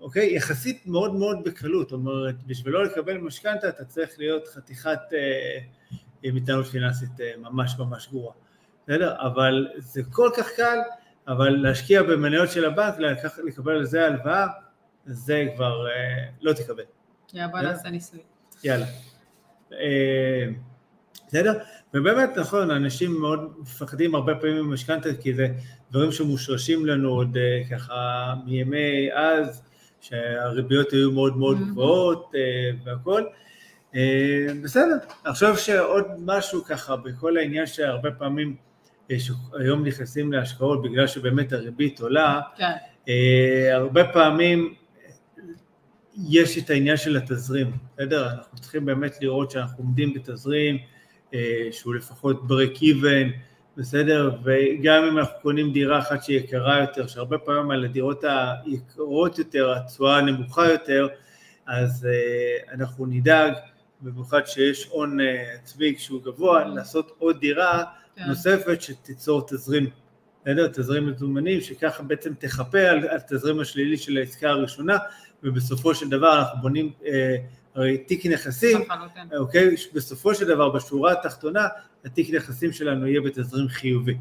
אוקיי? 0.00 0.34
יחסית 0.34 0.86
מאוד 0.86 1.14
מאוד 1.14 1.44
בקלות, 1.44 1.88
זאת 1.88 1.92
אומרת, 1.92 2.34
בשביל 2.46 2.74
לא 2.74 2.84
לקבל 2.84 3.18
משכנתה 3.18 3.68
אתה 3.68 3.84
צריך 3.84 4.10
להיות 4.18 4.48
חתיכת 4.48 5.00
אה, 5.12 5.58
עם 6.22 6.36
התנהלות 6.36 6.66
פיננסית 6.66 7.20
אה, 7.20 7.32
ממש 7.38 7.74
ממש 7.78 8.08
גרועה, 8.10 8.34
בסדר? 8.84 9.14
אבל 9.20 9.68
זה 9.78 10.02
כל 10.10 10.30
כך 10.36 10.50
קל, 10.56 10.78
אבל 11.28 11.48
להשקיע 11.48 12.02
במניות 12.02 12.50
של 12.50 12.64
הבנק, 12.64 12.94
לקבל 13.44 13.72
על 13.72 13.84
זה 13.84 14.06
הלוואה, 14.06 14.46
זה 15.06 15.46
כבר 15.56 15.86
אה, 15.88 16.24
לא 16.40 16.52
תקבל. 16.52 16.84
יאללה, 17.34 17.48
בוא 17.48 17.58
יאללה. 17.58 17.72
נעשה 17.72 17.90
ניסוי. 17.90 18.20
יאללה. 18.64 18.86
אה, 19.72 20.46
בסדר? 21.28 21.52
ובאמת 21.94 22.30
נכון, 22.36 22.70
אנשים 22.70 23.20
מאוד 23.20 23.52
מפחדים 23.58 24.14
הרבה 24.14 24.34
פעמים 24.34 24.56
ממשכנתה, 24.56 25.08
כי 25.20 25.34
זה 25.34 25.48
דברים 25.90 26.12
שמושרשים 26.12 26.86
לנו 26.86 27.08
עוד 27.08 27.36
אה, 27.36 27.62
ככה 27.70 27.94
מימי 28.46 29.08
אז, 29.14 29.62
שהריביות 30.00 30.92
היו 30.92 31.12
מאוד 31.12 31.36
מאוד 31.36 31.56
Mhm. 31.58 31.70
גבוהות 31.70 32.32
אה, 32.34 32.40
והכל. 32.84 33.22
אה, 33.94 34.46
בסדר, 34.64 34.96
חושב 35.32 35.56
שעוד 35.56 36.04
משהו 36.18 36.64
ככה 36.64 36.96
בכל 36.96 37.36
העניין 37.36 37.66
שהרבה 37.66 38.10
פעמים 38.10 38.56
שהיום 39.18 39.84
נכנסים 39.86 40.32
להשקעות 40.32 40.82
בגלל 40.82 41.06
שבאמת 41.06 41.52
הריבית 41.52 42.00
עולה, 42.00 42.40
כן, 42.56 42.72
הרבה 43.72 44.04
פעמים 44.12 44.74
יש 46.26 46.58
את 46.58 46.70
העניין 46.70 46.96
של 46.96 47.16
התזרים, 47.16 47.70
בסדר? 47.94 48.28
אנחנו 48.28 48.58
צריכים 48.58 48.84
באמת 48.84 49.18
לראות 49.20 49.50
שאנחנו 49.50 49.84
עומדים 49.84 50.14
בתזרים 50.14 50.78
אה, 51.34 51.68
שהוא 51.70 51.94
לפחות 51.94 52.42
break 52.42 52.78
even 52.78 53.32
בסדר? 53.76 54.30
וגם 54.44 55.04
אם 55.04 55.18
אנחנו 55.18 55.34
קונים 55.42 55.72
דירה 55.72 55.98
אחת 55.98 56.22
שהיא 56.22 56.38
יקרה 56.38 56.80
יותר, 56.80 57.06
שהרבה 57.06 57.38
פעמים 57.38 57.70
על 57.70 57.84
הדירות 57.84 58.24
היקרות 58.64 59.38
יותר, 59.38 59.72
התשואה 59.72 60.18
הנמוכה 60.18 60.68
יותר, 60.68 61.08
אז 61.66 62.06
uh, 62.06 62.72
אנחנו 62.72 63.06
נדאג, 63.06 63.52
במיוחד 64.00 64.46
שיש 64.46 64.86
הון 64.90 65.18
עצמי 65.54 65.94
שהוא 65.98 66.22
גבוה, 66.22 66.64
לעשות 66.64 67.12
עוד 67.18 67.40
דירה 67.40 67.84
כן. 68.16 68.24
נוספת 68.24 68.82
שתיצור 68.82 69.46
תזרים, 69.46 69.90
בסדר? 70.42 70.68
תזרים 70.68 71.06
מזומנים, 71.06 71.60
שככה 71.60 72.02
בעצם 72.02 72.34
תחפה 72.34 72.80
על 72.80 73.08
התזרים 73.08 73.60
השלילי 73.60 73.96
של 73.96 74.16
העסקה 74.16 74.50
הראשונה, 74.50 74.96
ובסופו 75.42 75.94
של 75.94 76.08
דבר 76.08 76.38
אנחנו 76.38 76.58
בונים 76.62 76.92
uh, 77.02 77.06
הרי 77.74 77.98
תיק 77.98 78.26
נכסים, 78.26 78.78
אוקיי, 79.38 79.74
בסופו 79.94 80.34
של 80.34 80.46
דבר 80.46 80.68
בשורה 80.68 81.12
התחתונה 81.12 81.68
התיק 82.04 82.34
נכסים 82.34 82.72
שלנו 82.72 83.06
יהיה 83.06 83.20
בתזרים 83.20 83.68
חיובי, 83.68 84.16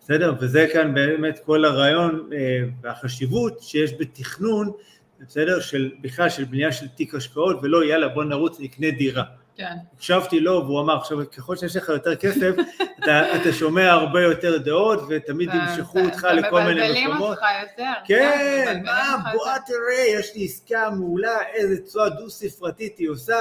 בסדר? 0.00 0.34
וזה 0.40 0.66
כאן 0.72 0.94
באמת 0.94 1.40
כל 1.44 1.64
הרעיון 1.64 2.30
אה, 2.32 2.60
והחשיבות 2.82 3.62
שיש 3.62 3.92
בתכנון, 4.00 4.72
בסדר? 5.20 5.60
של 5.60 5.92
בכלל 6.00 6.28
של 6.28 6.44
בנייה 6.44 6.72
של 6.72 6.88
תיק 6.88 7.14
השקעות 7.14 7.58
ולא 7.62 7.84
יאללה 7.84 8.08
בוא 8.08 8.24
נרוץ 8.24 8.60
נקנה 8.60 8.90
דירה. 8.90 9.24
כן. 9.58 9.76
הקשבתי 9.94 10.40
לו 10.40 10.64
והוא 10.64 10.80
אמר 10.80 10.96
עכשיו 10.96 11.18
ככל 11.36 11.56
שיש 11.56 11.76
לך 11.76 11.88
יותר 11.88 12.16
כסף 12.16 12.54
אתה, 12.98 13.36
אתה 13.36 13.52
שומע 13.52 13.90
הרבה 13.90 14.22
יותר 14.22 14.58
דעות 14.58 15.00
ותמיד 15.08 15.50
ימשכו 15.54 16.00
אותך 16.00 16.24
לכל 16.24 16.30
מיני 16.30 16.40
מקומות. 16.40 16.60
ומבלבלים 16.62 17.10
אותך 17.20 17.42
יותר. 17.62 17.92
כן, 18.04 18.82
מה 18.84 19.16
בוא 19.32 19.46
תראה 19.66 20.18
יש 20.18 20.36
לי 20.36 20.44
עסקה 20.44 20.90
מעולה 20.90 21.38
איזה 21.54 21.82
תשואה 21.82 22.08
דו 22.08 22.30
ספרתית 22.30 22.98
היא 22.98 23.08
עושה 23.08 23.36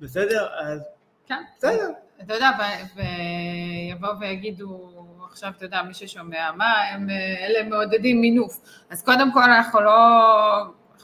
בסדר? 0.00 0.48
אז 0.60 0.80
כן. 1.26 1.42
בסדר. 1.58 1.88
אתה 2.22 2.34
יודע, 2.34 2.50
ויבואו 2.96 4.20
ויגידו, 4.20 4.90
עכשיו 5.30 5.52
אתה 5.56 5.64
יודע, 5.64 5.82
מי 5.82 5.94
ששומע, 5.94 6.50
מה, 6.56 6.72
הם, 6.92 7.08
אלה 7.40 7.68
מעודדים 7.68 8.20
מינוף. 8.20 8.60
אז 8.90 9.02
קודם 9.02 9.32
כל 9.32 9.42
אנחנו 9.42 9.80
לא, 9.80 9.92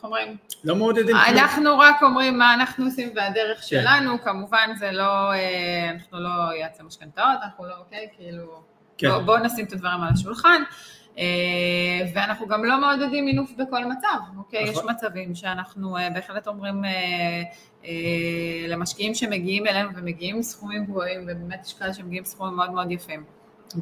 אומרים? 0.07 0.37
לא 0.65 0.77
מעודדים 0.77 1.17
כלום. 1.17 1.39
אנחנו 1.39 1.79
רק 1.79 2.03
אומרים 2.03 2.39
מה 2.39 2.55
אנחנו 2.55 2.85
עושים 2.85 3.09
והדרך 3.15 3.59
כן. 3.59 3.67
שלנו, 3.67 4.23
כמובן 4.23 4.71
זה 4.79 4.93
לא, 4.93 5.33
אה, 5.33 5.91
אנחנו 5.95 6.21
לא 6.21 6.55
יועצי 6.61 6.83
משכנתאות, 6.83 7.39
אנחנו 7.45 7.65
לא, 7.65 7.75
אוקיי, 7.79 8.09
כאילו, 8.17 8.63
כן. 8.99 9.09
בואו 9.09 9.25
בוא 9.25 9.39
נשים 9.39 9.65
את 9.65 9.73
הדברים 9.73 10.01
על 10.01 10.09
השולחן. 10.13 10.63
אה, 11.19 11.25
ואנחנו 12.15 12.47
גם 12.47 12.65
לא 12.65 12.81
מעודדים 12.81 13.25
מינוף 13.25 13.51
בכל 13.57 13.85
מצב, 13.85 14.19
אוקיי? 14.39 14.71
נכון. 14.71 14.85
יש 14.85 14.91
מצבים 14.91 15.35
שאנחנו 15.35 15.97
אה, 15.97 16.11
בהחלט 16.11 16.47
אומרים 16.47 16.83
למשקיעים 18.69 19.15
שמגיעים 19.15 19.67
אלינו 19.67 19.89
ומגיעים 19.97 20.43
סכומים 20.43 20.85
גבוהים, 20.85 21.21
ובאמת 21.23 21.67
יש 21.67 21.75
כאלה 21.75 21.95
שמגיעים 21.95 22.25
סכומים 22.25 22.57
מאוד 22.57 22.71
מאוד 22.71 22.91
יפים, 22.91 23.25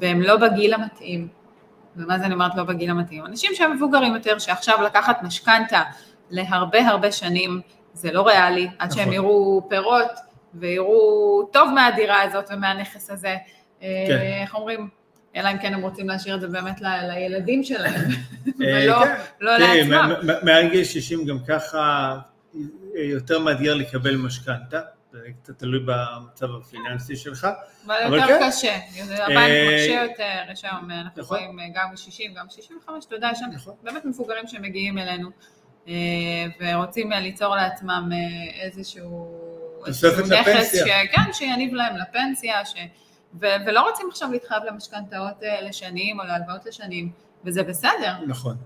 והם 0.01 0.21
לא 0.21 0.37
בגיל 0.37 0.75
המתאים. 0.75 1.29
ומה 1.97 2.19
זה 2.19 2.25
אני 2.25 2.35
אומרת 2.35 2.55
לא 2.57 2.65
בגיל 2.65 2.91
המתאים? 2.91 3.27
אנשים 3.27 3.51
שהם 3.55 3.73
מבוגרים 3.73 4.15
יותר, 4.15 4.39
שעכשיו 4.39 4.83
לקחת 4.83 5.23
משכנתה 5.23 5.83
להרבה 6.31 6.89
הרבה 6.89 7.13
שנים, 7.13 7.61
זה 7.93 8.13
לא 8.13 8.27
ריאלי, 8.27 8.69
עד 8.79 8.91
נכון. 8.91 9.05
שהם 9.05 9.13
יראו 9.13 9.67
פירות 9.69 10.11
ויראו 10.55 11.43
טוב 11.53 11.71
מהדירה 11.71 12.23
הזאת 12.23 12.45
ומהנכס 12.51 13.11
הזה. 13.11 13.37
אה, 13.83 14.05
כן. 14.09 14.19
איך 14.43 14.55
אומרים? 14.55 14.89
אלא 15.37 15.49
אם 15.53 15.59
כן 15.59 15.75
הם 15.75 15.83
רוצים 15.83 16.09
להשאיר 16.09 16.35
את 16.35 16.41
זה 16.41 16.49
באמת 16.49 16.81
לילדים 16.81 17.65
שלהם, 17.65 18.11
אה, 18.47 18.51
ולא 18.59 19.05
כן. 19.05 19.15
לא 19.41 19.57
לעצמם. 19.57 20.13
מעל 20.43 20.69
גיל 20.69 20.85
60 20.85 21.25
גם 21.25 21.39
ככה 21.49 22.15
יותר 22.95 23.39
מאתגר 23.39 23.75
לקבל 23.75 24.17
משכנתה, 24.17 24.81
זה 25.13 25.19
קצת 25.43 25.59
תלוי 25.59 25.81
במצב 25.87 26.47
הפיננסי 26.61 27.17
שלך. 27.17 27.49
אבל 27.87 28.03
יותר 28.03 28.27
כן. 28.27 28.49
קשה, 28.49 28.77
הבנק 29.03 29.39
אה, 29.39 29.69
מקשה 29.73 30.07
יותר, 30.11 30.53
יש 30.53 30.65
היום, 30.65 30.91
אנחנו 30.91 31.23
נכון. 31.23 31.39
רואים 31.39 31.61
אה, 31.61 31.65
גם 31.75 31.97
60, 31.97 32.35
גם 32.35 32.47
65, 32.51 33.05
אתה 33.05 33.15
יודע, 33.15 33.29
יש 33.33 33.39
שם 33.39 33.47
נכון. 33.53 33.75
באמת 33.83 34.05
מבוגרים 34.05 34.47
שמגיעים 34.47 34.99
אלינו 34.99 35.29
אה, 35.29 35.33
ורוצים 36.61 37.11
ליצור 37.11 37.57
לעצמם 37.57 38.11
איזשהו 38.61 39.41
נכס, 40.31 40.75
כן, 41.13 41.33
שיניב 41.33 41.75
להם 41.75 41.97
לפנסיה, 41.97 42.65
ש... 42.65 42.75
ו- 43.41 43.47
ולא 43.67 43.89
רוצים 43.91 44.07
עכשיו 44.11 44.33
להתחייב 44.33 44.63
למשכנתאות 44.65 45.43
לשנים 45.63 46.21
או 46.21 46.25
להלוואות 46.25 46.67
לשנים, 46.67 47.11
וזה 47.45 47.63
בסדר. 47.63 48.13
נכון. 48.27 48.57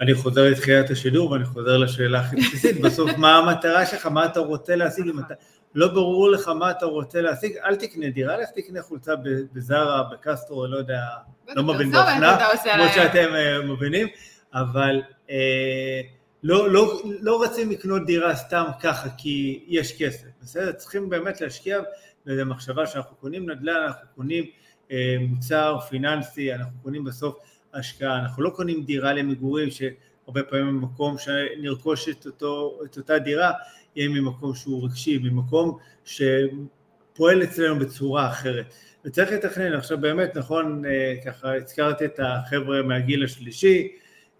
אני 0.00 0.14
חוזר 0.14 0.50
לתחילת 0.50 0.90
השידור 0.90 1.30
ואני 1.30 1.44
חוזר 1.44 1.76
לשאלה 1.76 2.20
הכי 2.20 2.36
בסיסית, 2.36 2.80
בסוף 2.84 3.10
מה 3.16 3.36
המטרה 3.36 3.86
שלך, 3.86 4.06
מה 4.06 4.24
אתה 4.24 4.40
רוצה 4.40 4.76
להשיג, 4.76 5.08
אם 5.08 5.18
אתה 5.18 5.34
לא 5.74 5.88
ברור 5.88 6.30
לך 6.30 6.48
מה 6.48 6.70
אתה 6.70 6.86
רוצה 6.86 7.20
להשיג, 7.20 7.56
אל 7.64 7.76
תקנה 7.76 8.10
דירה, 8.10 8.36
לך 8.36 8.48
תקנה 8.54 8.82
חולצה 8.82 9.12
בזארה, 9.52 10.02
בקסטרו, 10.12 10.66
לא 10.66 10.76
יודע, 10.76 11.00
לא 11.48 11.62
מבין 11.62 11.90
באופנה, 11.90 12.38
כמו 12.74 12.84
שאתם 12.94 13.34
אה, 13.34 13.62
מבינים, 13.62 14.06
אבל 14.54 15.02
אה, 15.30 16.00
לא, 16.42 16.70
לא, 16.72 17.02
לא 17.20 17.42
רצים 17.42 17.70
לקנות 17.70 18.06
דירה 18.06 18.36
סתם 18.36 18.64
ככה 18.80 19.08
כי 19.18 19.64
יש 19.68 20.02
כסף, 20.02 20.26
בסדר? 20.42 20.72
צריכים 20.72 21.08
באמת 21.08 21.40
להשקיע 21.40 21.80
וזו 22.26 22.44
מחשבה 22.46 22.86
שאנחנו 22.86 23.16
קונים 23.16 23.50
נדל"ן, 23.50 23.82
אנחנו 23.86 24.06
קונים 24.14 24.44
אה, 24.90 25.16
מוצר 25.20 25.78
פיננסי, 25.88 26.54
אנחנו 26.54 26.78
קונים 26.82 27.04
בסוף 27.04 27.38
השקעה, 27.74 28.18
אנחנו 28.18 28.42
לא 28.42 28.50
קונים 28.50 28.84
דירה 28.84 29.12
למגורים 29.12 29.68
שהרבה 29.70 30.42
פעמים 30.42 30.80
במקום 30.80 31.16
שנרכוש 31.18 32.08
את, 32.08 32.26
אותו, 32.26 32.80
את 32.84 32.96
אותה 32.96 33.18
דירה 33.18 33.52
יהיה 33.96 34.08
ממקום 34.08 34.54
שהוא 34.54 34.84
רגשי, 34.84 35.18
ממקום 35.18 35.78
שפועל 36.04 37.42
אצלנו 37.42 37.78
בצורה 37.78 38.28
אחרת. 38.28 38.74
וצריך 39.04 39.32
לתכנן, 39.32 39.72
עכשיו 39.72 39.98
באמת 39.98 40.36
נכון, 40.36 40.84
אה, 40.84 41.14
ככה 41.24 41.56
הזכרתי 41.56 42.04
את 42.04 42.20
החבר'ה 42.22 42.82
מהגיל 42.82 43.24
השלישי 43.24 43.88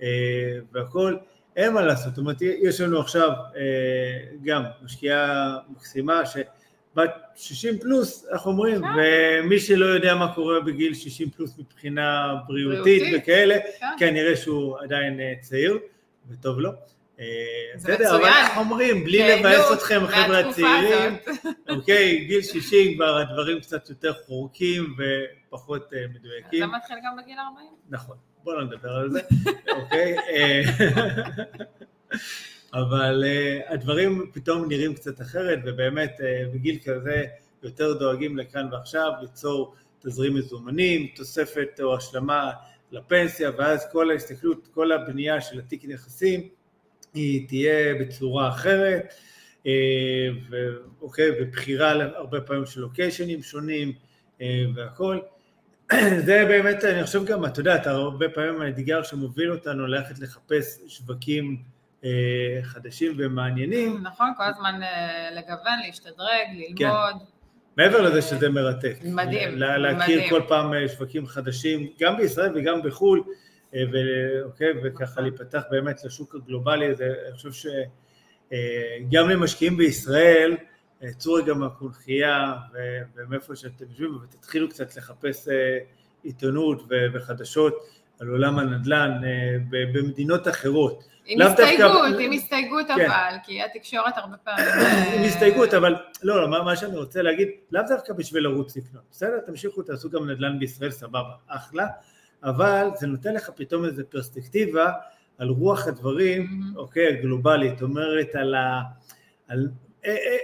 אה, 0.03 0.09
והכל, 0.73 1.17
אין 1.59 1.73
מה 1.73 1.83
לעשות, 1.83 2.15
זאת 2.15 2.19
אומרת 2.19 2.43
יש 2.43 2.81
לנו 2.81 3.01
עכשיו 3.01 3.31
אה, 3.57 3.63
גם 4.43 4.63
משקיעה 4.83 5.57
מקסימה 5.69 6.27
ש... 6.27 6.37
בת 6.95 7.11
60 7.37 7.79
פלוס, 7.79 8.27
איך 8.33 8.47
אומרים, 8.47 8.83
כן. 8.83 8.89
ומי 8.97 9.59
שלא 9.59 9.87
יודע 9.87 10.15
מה 10.15 10.35
קורה 10.35 10.61
בגיל 10.61 10.95
60 10.95 11.31
פלוס 11.31 11.59
מבחינה 11.59 12.35
בריאותית, 12.47 13.03
בריאותית. 13.03 13.23
וכאלה, 13.23 13.57
כן. 13.79 13.87
כנראה 13.99 14.37
שהוא 14.37 14.79
עדיין 14.81 15.21
אה, 15.21 15.33
צעיר, 15.41 15.79
וטוב 16.29 16.59
לו. 16.59 16.71
אה, 17.21 17.25
בסדר, 17.75 18.17
אבל 18.17 18.25
איך 18.25 18.57
אומרים, 18.57 19.05
בלי 19.05 19.19
כן, 19.19 19.39
לבאס 19.39 19.73
אתכם, 19.73 20.01
חבר'ה 20.07 20.39
הצעירים, 20.39 21.17
אוקיי, 21.69 22.25
גיל 22.25 22.43
60 22.43 22.95
כבר 22.95 23.19
הדברים 23.19 23.61
קצת 23.61 23.89
יותר 23.89 24.13
חורקים 24.27 24.95
ופחות 24.99 25.93
מדויקים. 26.15 26.65
אתה 26.65 26.77
מתחיל 26.77 26.97
גם 27.05 27.17
בגיל 27.23 27.39
40. 27.39 27.67
נכון, 27.89 28.17
בוא 28.49 28.57
לא 28.57 28.65
נדבר 28.65 28.91
על 28.91 29.11
זה, 29.11 29.21
אוקיי. 29.81 30.17
אבל 32.81 33.25
uh, 33.25 33.73
הדברים 33.73 34.31
פתאום 34.33 34.69
נראים 34.69 34.95
קצת 34.95 35.21
אחרת, 35.21 35.59
ובאמת 35.67 36.17
uh, 36.21 36.55
בגיל 36.55 36.79
כזה 36.85 37.25
יותר 37.63 37.93
דואגים 37.93 38.39
לכאן 38.39 38.69
ועכשיו 38.73 39.11
ליצור 39.21 39.75
תזרים 39.99 40.35
מזומנים, 40.35 41.07
תוספת 41.17 41.81
או 41.83 41.97
השלמה 41.97 42.51
לפנסיה, 42.93 43.51
ואז 43.59 43.87
כל 43.93 44.11
ההסתכלות, 44.11 44.69
כל 44.75 44.93
הבנייה 44.93 45.41
של 45.41 45.59
התיק 45.59 45.85
נכסים 45.85 46.49
היא 47.15 47.49
תהיה 47.49 47.95
בצורה 48.01 48.49
אחרת, 48.49 49.13
uh, 49.63 49.67
ואוקיי, 50.51 51.31
ובחירה 51.41 51.91
הרבה 52.17 52.41
פעמים 52.41 52.67
של 52.67 52.81
לוקיישנים 52.81 53.43
שונים 53.43 53.93
uh, 54.39 54.43
והכל. 54.75 55.19
זה 56.27 56.45
באמת, 56.49 56.85
אני 56.85 57.05
חושב 57.05 57.25
גם, 57.25 57.45
אתה 57.45 57.61
יודע, 57.61 57.77
אתה 57.77 57.91
הרבה 57.91 58.29
פעמים 58.29 58.61
האתגר 58.61 59.03
שמוביל 59.03 59.53
אותנו 59.53 59.87
ללכת 59.87 60.19
לחפש 60.19 60.81
שווקים 60.89 61.63
אה, 62.05 62.59
חדשים 62.63 63.15
ומעניינים. 63.19 64.01
נכון, 64.03 64.33
כל 64.37 64.45
הזמן 64.45 64.83
אה, 64.83 65.31
לגוון, 65.31 65.79
להשתדרג, 65.87 66.47
ללמוד. 66.53 67.13
כן. 67.19 67.25
מעבר 67.77 68.01
לזה 68.01 68.23
שזה 68.23 68.49
מרתק. 68.49 68.97
מדהים, 69.05 69.59
לה, 69.59 69.79
להכיר 69.79 70.17
מדהים. 70.17 70.31
כל 70.31 70.43
פעם 70.49 70.75
אה, 70.75 70.89
שווקים 70.89 71.27
חדשים, 71.27 71.89
גם 72.01 72.17
בישראל 72.17 72.53
וגם 72.55 72.83
בחו"ל, 72.83 73.23
ואוקיי, 73.73 74.69
וככה 74.85 75.21
להיפתח 75.21 75.63
באמת 75.71 76.05
לשוק 76.05 76.35
הגלובלי 76.35 76.87
הזה, 76.87 77.15
אני 77.27 77.35
חושב 77.37 77.69
שגם 79.11 79.29
למשקיעים 79.29 79.77
בישראל, 79.77 80.57
צאו 81.17 81.33
רגע 81.33 81.55
מהקונכייה 81.55 82.55
ומאיפה 83.17 83.57
שאתם 83.57 83.85
יושבים 83.91 84.19
ותתחילו 84.23 84.69
קצת 84.69 84.97
לחפש 84.97 85.49
עיתונות 86.23 86.83
וחדשות 87.15 87.75
על 88.21 88.29
עולם 88.29 88.59
הנדל"ן 88.59 89.21
במדינות 89.71 90.49
אחרות. 90.49 91.05
עם 91.27 91.41
הסתייגות, 91.43 92.19
עם 92.21 92.33
הסתייגות 92.33 92.87
כן. 92.87 93.07
אבל, 93.07 93.37
כי 93.45 93.63
התקשורת 93.63 94.13
הרבה 94.17 94.37
פעמים... 94.37 94.65
עם 95.15 95.25
הסתייגות, 95.25 95.75
אבל 95.75 95.97
לא, 96.23 96.43
לא, 96.51 96.65
מה 96.65 96.77
שאני 96.77 96.97
רוצה 96.97 97.23
להגיד, 97.23 97.49
לאו 97.71 97.83
דווקא 97.89 98.13
בשביל 98.13 98.43
לרוץ 98.43 98.77
לקנות, 98.77 99.03
בסדר? 99.11 99.41
תמשיכו, 99.47 99.83
תעשו 99.83 100.11
גם 100.11 100.31
נדל"ן 100.31 100.59
בישראל, 100.59 100.91
סבבה, 100.91 101.35
אחלה, 101.47 101.87
אבל 102.43 102.89
זה 102.95 103.07
נותן 103.07 103.35
לך 103.35 103.51
פתאום 103.57 103.85
איזו 103.85 104.03
פרספקטיבה 104.09 104.93
על 105.39 105.49
רוח 105.49 105.89
הדברים, 105.89 106.61
אוקיי, 106.77 107.19
הגלובלית, 107.19 107.83
אומרת 107.83 108.35
על, 108.35 108.55
ה, 108.55 108.81
על 109.49 109.69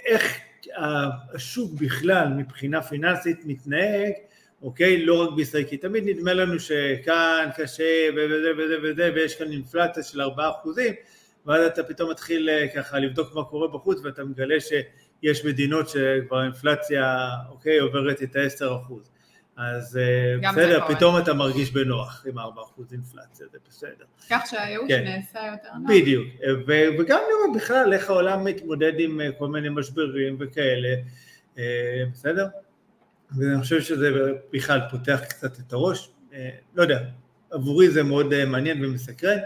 איך 0.06 0.38
השוק 0.76 1.72
בכלל 1.72 2.28
מבחינה 2.28 2.82
פיננסית 2.82 3.38
מתנהג, 3.44 4.12
אוקיי? 4.62 5.06
לא 5.06 5.22
רק 5.22 5.34
בישראל, 5.36 5.64
כי 5.64 5.76
תמיד 5.76 6.04
נדמה 6.06 6.34
לנו 6.34 6.60
שכאן 6.60 7.48
קשה 7.56 8.08
וזה 8.16 8.50
וזה 8.58 8.76
וזה, 8.82 9.10
ויש 9.14 9.36
כאן 9.36 9.50
אינפלציה 9.52 10.02
של 10.02 10.20
4 10.20 10.50
אחוזים, 10.50 10.94
ואז 11.46 11.66
אתה 11.66 11.82
פתאום 11.82 12.10
מתחיל 12.10 12.50
אה, 12.50 12.66
ככה 12.74 12.98
לבדוק 12.98 13.34
מה 13.34 13.44
קורה 13.44 13.68
בחוץ, 13.68 13.98
ואתה 14.04 14.24
מגלה 14.24 14.56
שיש 14.60 15.44
מדינות 15.44 15.88
שכבר 15.88 16.38
האינפלציה, 16.38 17.28
אוקיי, 17.50 17.78
עוברת 17.78 18.22
את 18.22 18.36
ה-10 18.36 18.84
אחוז. 18.84 19.13
אז 19.56 19.96
אה, 19.96 20.50
בסדר, 20.50 20.94
פתאום 20.94 21.18
אתה 21.18 21.34
מרגיש 21.34 21.70
בנוח 21.70 22.26
עם 22.28 22.38
4% 22.38 22.42
אינפלציה, 22.92 23.46
זה 23.52 23.58
בסדר. 23.68 24.04
כך 24.30 24.42
שהייאוש 24.50 24.88
כן. 24.88 25.04
נעשה 25.04 25.38
יותר 25.52 25.68
נוח. 25.78 25.90
בדיוק, 25.90 26.28
וגם 26.98 27.20
לראות 27.28 27.56
בכלל 27.56 27.92
איך 27.92 28.10
העולם 28.10 28.44
מתמודד 28.44 28.92
עם 28.98 29.20
אה, 29.20 29.32
כל 29.38 29.48
מיני 29.48 29.68
משברים 29.68 30.36
וכאלה, 30.40 30.94
בסדר? 32.12 32.46
ואני 33.36 33.60
חושב 33.60 33.80
שזה 33.80 34.10
בכלל 34.52 34.80
פותח 34.90 35.20
קצת 35.28 35.58
את 35.58 35.72
הראש, 35.72 36.10
אה, 36.32 36.50
לא 36.74 36.82
יודע, 36.82 36.98
עבורי 37.50 37.90
זה 37.90 38.02
מאוד 38.02 38.32
אה, 38.32 38.44
מעניין 38.44 38.84
ומסקרן. 38.84 39.38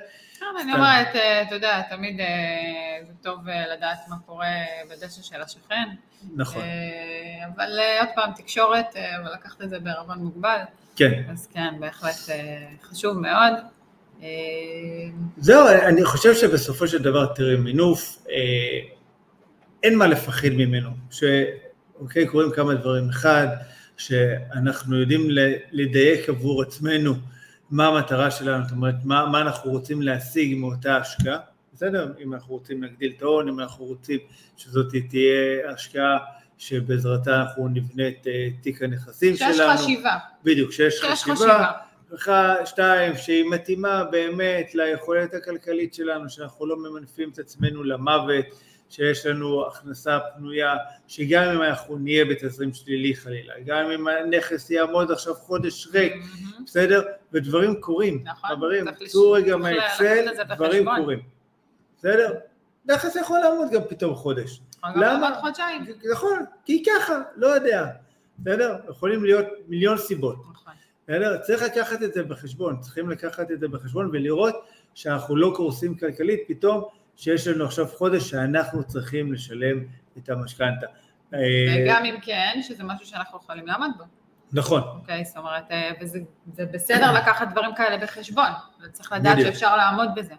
כן, 0.53 0.61
אני 0.63 0.73
אומרת, 0.73 1.17
אה, 1.17 1.43
אתה 1.43 1.55
יודע, 1.55 1.83
תמיד 1.91 2.21
זה 3.07 3.13
טוב 3.23 3.39
לדעת 3.77 3.99
מה 4.09 4.17
קורה 4.27 4.47
בדשא 4.91 5.23
של 5.23 5.43
השכן. 5.43 5.89
נכון. 6.37 6.63
אבל 7.57 7.79
עוד 8.01 8.09
פעם, 8.15 8.33
תקשורת, 8.37 8.95
ולקחת 9.25 9.63
את 9.63 9.71
זה 9.71 9.79
בערבון 9.79 10.19
מוגבל. 10.19 10.59
כן. 10.97 11.23
אז 11.31 11.49
כן, 11.55 11.75
בהחלט 11.81 12.37
חשוב 12.83 13.19
מאוד. 13.19 13.53
זהו, 15.37 15.69
אני 15.69 16.05
חושב 16.05 16.35
שבסופו 16.35 16.89
של 16.89 17.03
דבר, 17.03 17.27
תראי, 17.27 17.57
מינוף, 17.57 18.27
אין 19.83 19.99
מה 19.99 20.07
לפחד 20.07 20.49
ממנו. 20.49 20.91
שאוקיי, 21.11 22.27
קורים 22.27 22.51
כמה 22.51 22.75
דברים. 22.75 23.09
אחד, 23.09 23.47
שאנחנו 23.97 25.01
יודעים 25.01 25.29
לדייק 25.73 26.29
עבור 26.29 26.63
עצמנו 26.63 27.15
מה 27.71 27.87
המטרה 27.87 28.31
שלנו, 28.31 28.65
זאת 28.65 28.73
אומרת, 28.73 28.95
מה, 29.05 29.27
מה 29.27 29.41
אנחנו 29.41 29.71
רוצים 29.71 30.03
להשיג 30.03 30.59
מאותה 30.59 30.97
השקעה, 30.97 31.39
בסדר? 31.75 32.13
אם 32.23 32.35
אנחנו 32.35 32.55
רוצים 32.55 32.83
להגדיל 32.83 33.13
את 33.17 33.23
ההון, 33.23 33.49
אם 33.49 33.61
אנחנו 33.61 33.85
רוצים 33.85 34.19
שזאת 34.57 34.95
תהיה 35.09 35.71
השקעה 35.73 36.19
שבעזרתה 36.59 37.41
אנחנו 37.41 37.69
נבנה 37.69 38.09
את 38.09 38.27
אה, 38.27 38.49
תיק 38.61 38.83
הנכסים 38.83 39.37
שיש 39.37 39.57
שלנו. 39.57 39.73
שיש 39.73 39.81
חשיבה. 39.81 40.17
בדיוק, 40.45 40.73
שיש 40.73 41.01
חשיבה. 41.01 41.37
חשיבה. 42.17 42.55
שתיים, 42.65 43.17
שהיא 43.17 43.45
מתאימה 43.51 44.05
באמת 44.05 44.75
ליכולת 44.75 45.35
הכלכלית 45.35 45.95
שלנו, 45.95 46.31
שאנחנו 46.31 46.67
לא 46.67 46.77
ממנפים 46.77 47.31
את 47.31 47.39
עצמנו 47.39 47.85
למוות, 47.85 48.45
שיש 48.91 49.27
לנו 49.27 49.67
הכנסה 49.67 50.19
פנויה, 50.37 50.75
שגם 51.09 51.43
אם 51.45 51.63
אנחנו 51.63 51.99
נהיה 51.99 52.25
בתזרים 52.25 52.75
שלילי 52.75 53.15
חלילה, 53.15 53.55
גם 53.67 53.91
אם 53.91 54.09
הנכס 54.09 54.71
יעמוד 54.71 55.11
עכשיו 55.11 55.35
חודש 55.35 55.89
ריק, 55.93 56.13
mm-hmm. 56.13 56.63
בסדר? 56.67 57.03
ודברים 57.33 57.81
קורים, 57.81 58.25
נכון, 58.25 58.51
חברים, 58.51 58.85
צאו 59.07 59.33
רגע 59.33 59.57
מהאקסל, 59.57 60.27
דברים 60.55 60.85
קורים, 60.97 61.21
בסדר? 61.99 62.35
נכס 62.87 63.17
יכול 63.17 63.39
לעמוד 63.39 63.69
גם 63.73 63.81
פתאום 63.89 64.15
חודש. 64.15 64.61
למה? 64.97 65.39
חודשיים. 65.41 65.85
נכון, 66.13 66.39
כי 66.65 66.85
ככה, 66.87 67.23
לא 67.37 67.47
יודע, 67.47 67.87
בסדר? 68.39 68.77
יכולים 68.91 69.25
להיות 69.25 69.47
מיליון 69.69 69.99
סיבות. 69.99 70.37
נכון. 70.53 70.73
בסדר? 71.09 71.39
צריך 71.39 71.63
לקחת 71.63 72.03
את 72.03 72.15
זה 72.15 72.23
בחשבון, 72.23 72.81
צריכים 72.81 73.11
לקחת 73.11 73.51
את 73.51 73.61
זה 73.61 73.69
בחשבון 73.69 74.11
ולראות 74.13 74.55
שאנחנו 74.95 75.37
לא 75.37 75.53
קורסים 75.57 75.97
כלכלית, 75.97 76.41
פתאום 76.49 76.85
שיש 77.19 77.47
לנו 77.47 77.65
עכשיו 77.65 77.87
חודש 77.89 78.31
שאנחנו 78.31 78.85
צריכים 78.85 79.33
לשלם 79.33 79.85
את 80.19 80.29
המשכנתה. 80.29 80.87
וגם 81.33 82.05
אם 82.05 82.15
כן, 82.23 82.61
שזה 82.63 82.85
משהו 82.85 83.07
שאנחנו 83.07 83.39
יכולים 83.39 83.67
לעמוד 83.67 83.91
בו. 83.99 84.05
נכון. 84.53 84.83
אוקיי, 85.01 85.25
זאת 85.25 85.37
אומרת, 85.37 85.71
אה, 85.71 85.91
וזה 86.01 86.19
בסדר 86.73 87.13
לקחת 87.13 87.49
דברים 87.49 87.75
כאלה 87.75 87.99
בחשבון, 87.99 88.51
וצריך 88.85 89.13
לדעת 89.13 89.39
שאפשר 89.41 89.77
לעמוד 89.77 90.09
בזה. 90.17 90.35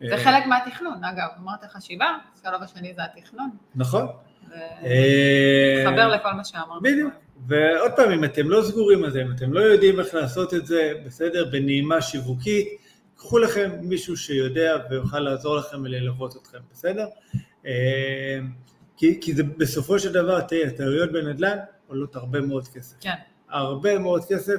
זה 0.00 0.14
אה. 0.14 0.24
חלק 0.24 0.46
מהתכנון, 0.46 1.04
אגב, 1.04 1.28
אמרת 1.40 1.64
חשיבה, 1.64 2.16
השלב 2.34 2.62
השני 2.62 2.94
זה 2.94 3.02
התכנון. 3.04 3.50
נכון. 3.74 4.06
מתחבר 5.80 6.08
לכל 6.08 6.32
מה 6.32 6.44
שאמרת. 6.44 6.82
בדיוק. 6.82 7.14
ועוד 7.46 7.92
פעם, 7.96 8.12
אם 8.12 8.24
אתם 8.24 8.50
לא 8.50 8.62
סגורים 8.62 9.04
על 9.04 9.10
זה, 9.10 9.22
אם 9.22 9.32
אתם 9.36 9.52
לא 9.52 9.60
יודעים 9.60 10.00
איך 10.00 10.14
לעשות 10.14 10.54
את 10.54 10.66
זה, 10.66 10.92
בסדר, 11.06 11.44
בנעימה 11.52 12.00
שיווקית, 12.00 12.68
קחו 13.22 13.38
לכם 13.38 13.70
מישהו 13.82 14.16
שיודע 14.16 14.76
ויוכל 14.90 15.20
לעזור 15.20 15.56
לכם 15.56 15.82
וללוות 15.84 16.36
אתכם, 16.36 16.58
בסדר? 16.72 17.06
אה, 17.66 18.38
כי, 18.96 19.20
כי 19.20 19.34
זה 19.34 19.42
בסופו 19.42 19.98
של 19.98 20.12
דבר, 20.12 20.40
תראי, 20.40 20.66
הטעויות 20.66 21.12
בנדל"ן 21.12 21.58
עולות 21.86 22.16
הרבה 22.16 22.40
מאוד 22.40 22.68
כסף. 22.68 22.96
כן. 23.00 23.14
הרבה 23.50 23.98
מאוד 23.98 24.24
כסף, 24.28 24.54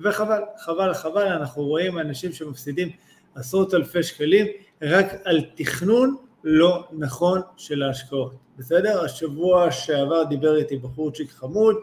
וחבל, 0.00 0.40
חבל, 0.58 0.94
חבל, 0.94 1.26
אנחנו 1.26 1.62
רואים 1.62 1.98
אנשים 1.98 2.32
שמפסידים 2.32 2.90
עשרות 3.34 3.74
אלפי 3.74 4.02
שקלים 4.02 4.46
רק 4.82 5.06
על 5.24 5.40
תכנון 5.54 6.16
לא 6.44 6.88
נכון 6.92 7.40
של 7.56 7.82
ההשקעות, 7.82 8.34
בסדר? 8.58 9.04
השבוע 9.04 9.70
שעבר 9.70 10.24
דיבר 10.24 10.56
איתי 10.56 10.76
בחורצ'יק 10.76 11.30
חמוד, 11.30 11.76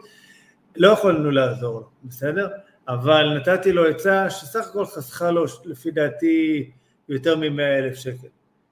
לא 0.76 0.88
יכולנו 0.88 1.30
לעזור 1.30 1.80
לו, 1.80 1.88
בסדר? 2.04 2.48
אבל 2.88 3.36
נתתי 3.36 3.72
לו 3.72 3.86
עצה 3.86 4.30
שסך 4.30 4.68
הכל 4.70 4.86
חסכה 4.86 5.30
לו 5.30 5.44
לפי 5.64 5.90
דעתי 5.90 6.70
יותר 7.08 7.36
מ-100 7.36 7.62
אלף 7.78 7.94
שקל. 7.94 8.28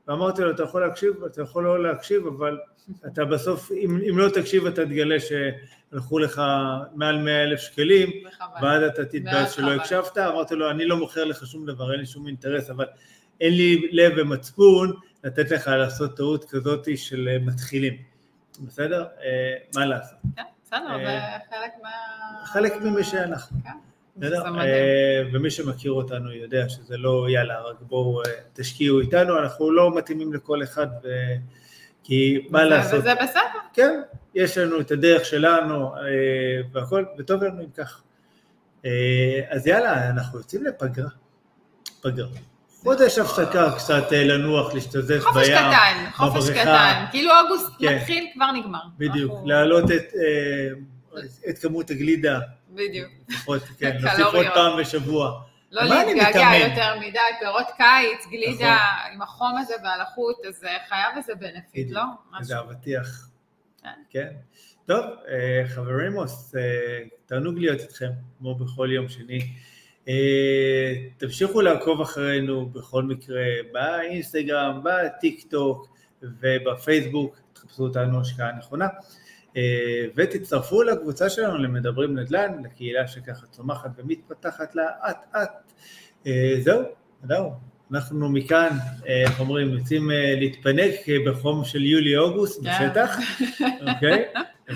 ואמרתי 0.09 0.43
לו, 0.43 0.51
אתה 0.51 0.63
יכול 0.63 0.87
להקשיב, 0.87 1.25
אתה 1.25 1.43
יכול 1.43 1.65
לא 1.65 1.83
להקשיב, 1.83 2.27
אבל 2.27 2.59
אתה 3.07 3.25
בסוף, 3.25 3.73
אם, 3.73 4.01
אם 4.11 4.19
לא 4.19 4.29
תקשיב 4.29 4.67
אתה 4.67 4.85
תגלה 4.85 5.17
שהלכו 5.21 6.19
לך 6.19 6.43
מעל 6.95 7.19
100 7.19 7.43
אלף 7.43 7.61
שקלים, 7.61 8.11
ואז 8.63 8.83
אתה 8.83 9.05
תתבאס 9.05 9.53
שלא 9.53 9.73
הקשבת, 9.73 10.19
אמרתי 10.19 10.55
לו, 10.55 10.71
אני 10.71 10.85
לא 10.85 10.97
מוכר 10.97 11.25
לך 11.25 11.47
שום 11.47 11.67
דבר, 11.67 11.93
אין 11.93 12.01
לי 12.01 12.07
שום 12.07 12.27
אינטרס, 12.27 12.71
אבל 12.71 12.87
אין 13.41 13.53
לי 13.53 13.89
לב 13.93 14.13
ומצפון 14.17 14.93
לתת 15.25 15.51
לך 15.51 15.69
לעשות 15.69 16.17
טעות 16.17 16.45
כזאת 16.45 16.89
של 16.97 17.29
מתחילים, 17.41 17.95
בסדר? 18.61 19.07
אה, 19.23 19.55
מה 19.75 19.87
לעשות? 19.87 20.19
כן, 20.37 20.43
בסדר, 20.65 20.99
זה 20.99 21.09
אה, 21.09 21.39
חלק 21.51 21.73
מה... 21.83 21.89
חלק 22.45 22.73
ממי 22.83 23.05
שאנחנו. 23.05 23.57
כן. 23.65 23.88
בסדר? 24.19 24.43
אה, 24.61 25.23
ומי 25.33 25.51
שמכיר 25.51 25.93
אותנו 25.93 26.33
יודע 26.33 26.69
שזה 26.69 26.97
לא 26.97 27.27
יאללה, 27.29 27.61
רק 27.61 27.77
בואו 27.81 28.23
אה, 28.23 28.31
תשקיעו 28.53 29.01
איתנו, 29.01 29.39
אנחנו 29.39 29.71
לא 29.71 29.95
מתאימים 29.95 30.33
לכל 30.33 30.63
אחד, 30.63 30.87
ו... 31.05 31.09
כי 32.05 32.47
מה 32.51 32.59
וזה, 32.59 32.69
לעשות? 32.69 33.01
וזה 33.01 33.15
בסדר. 33.23 33.59
כן, 33.73 34.01
יש 34.35 34.59
לנו 34.59 34.81
את 34.81 34.91
הדרך 34.91 35.25
שלנו 35.25 35.97
אה, 35.97 36.01
והכל, 36.73 37.05
וטוב 37.19 37.45
לנו 37.45 37.63
אם 37.63 37.71
כך. 37.77 38.03
אז 39.49 39.67
יאללה, 39.67 40.11
אנחנו 40.11 40.39
יוצאים 40.39 40.65
לפגרה. 40.65 41.09
פגרה. 42.03 42.29
חודש 42.83 43.19
הפסקה 43.19 43.73
קצת 43.77 44.13
לנוח, 44.13 44.75
להשתזף 44.75 45.09
בים, 45.09 45.23
חופש 45.23 45.49
קטן, 45.49 46.05
חופש 46.13 46.51
קטן. 46.51 47.05
כאילו 47.11 47.31
אוגוסט 47.41 47.73
כן. 47.79 47.97
מתחיל, 47.97 48.27
כבר 48.35 48.53
נגמר. 48.53 48.79
בדיוק, 48.99 49.33
להעלות 49.45 49.85
את 51.49 51.59
כמות 51.59 51.91
הגלידה 51.91 52.39
בדיוק. 52.71 53.09
לפחות, 53.29 53.63
כן, 53.79 53.97
נוסיף 54.03 54.27
עוד 54.35 54.47
פעם 54.55 54.81
בשבוע. 54.81 55.41
לא 55.73 55.83
להתגעגע 55.83 56.51
יותר 56.69 57.01
מדי, 57.01 57.19
פירות 57.41 57.67
קיץ, 57.77 58.27
גלידה, 58.31 58.77
נכון. 58.77 59.13
עם 59.13 59.23
החום 59.23 59.59
הזה 59.59 59.75
והלחות, 59.85 60.37
אז 60.49 60.65
חייב 60.89 61.17
איזה 61.17 61.35
בנפיט, 61.35 61.91
לא? 61.91 62.03
איזה 62.39 62.59
אבטיח. 62.59 63.29
כן. 63.83 63.91
כן. 64.11 64.29
טוב, 64.87 65.05
אה, 65.29 65.63
חברימוס, 65.67 66.55
אה, 66.57 66.63
תענוג 67.27 67.59
להיות 67.59 67.81
איתכם, 67.81 68.11
כמו 68.39 68.55
בכל 68.55 68.89
יום 68.93 69.09
שני. 69.09 69.39
אה, 70.09 70.95
תמשיכו 71.17 71.61
לעקוב 71.61 72.01
אחרינו 72.01 72.67
בכל 72.67 73.03
מקרה 73.03 73.45
באינסטגרם, 73.73 74.81
בטיק 74.85 75.51
טוק 75.51 75.89
ובפייסבוק, 76.23 77.37
תחפשו 77.53 77.83
אותנו 77.83 78.21
השקעה 78.21 78.53
נכונה. 78.53 78.87
אה, 79.59 80.05
ותצטרפו 80.17 80.83
לקבוצה 80.83 81.31
שלנו 81.31 81.59
למדברים 81.59 82.19
נדל"ן, 82.19 82.63
לקהילה 82.65 83.09
שככה 83.09 83.47
צומחת 83.47 83.91
ומתפתחת 83.97 84.75
לאט 84.75 85.25
אט. 85.37 85.73
אה, 86.27 86.55
זהו, 86.61 86.83
זהו. 87.25 87.53
אנחנו 87.93 88.29
מכאן, 88.29 88.69
אה, 89.09 89.23
איך 89.23 89.41
אומרים, 89.41 89.71
יוצאים 89.71 90.11
להתפנק 90.41 90.95
בחום 91.27 91.65
של 91.65 91.85
יולי-אוגוסט 91.85 92.63
כן. 92.63 92.71
בשטח, 92.71 93.19
אוקיי? 93.95 94.25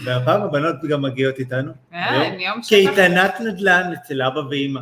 והפעם 0.05 0.43
הבנות 0.43 0.77
גם 0.89 1.03
מגיעות 1.03 1.39
איתנו. 1.39 1.73
שטח. 1.91 2.69
קייטנת 2.69 3.41
נדל"ן 3.41 3.93
אצל 3.93 4.23
אבא 4.23 4.39
ואימא. 4.39 4.81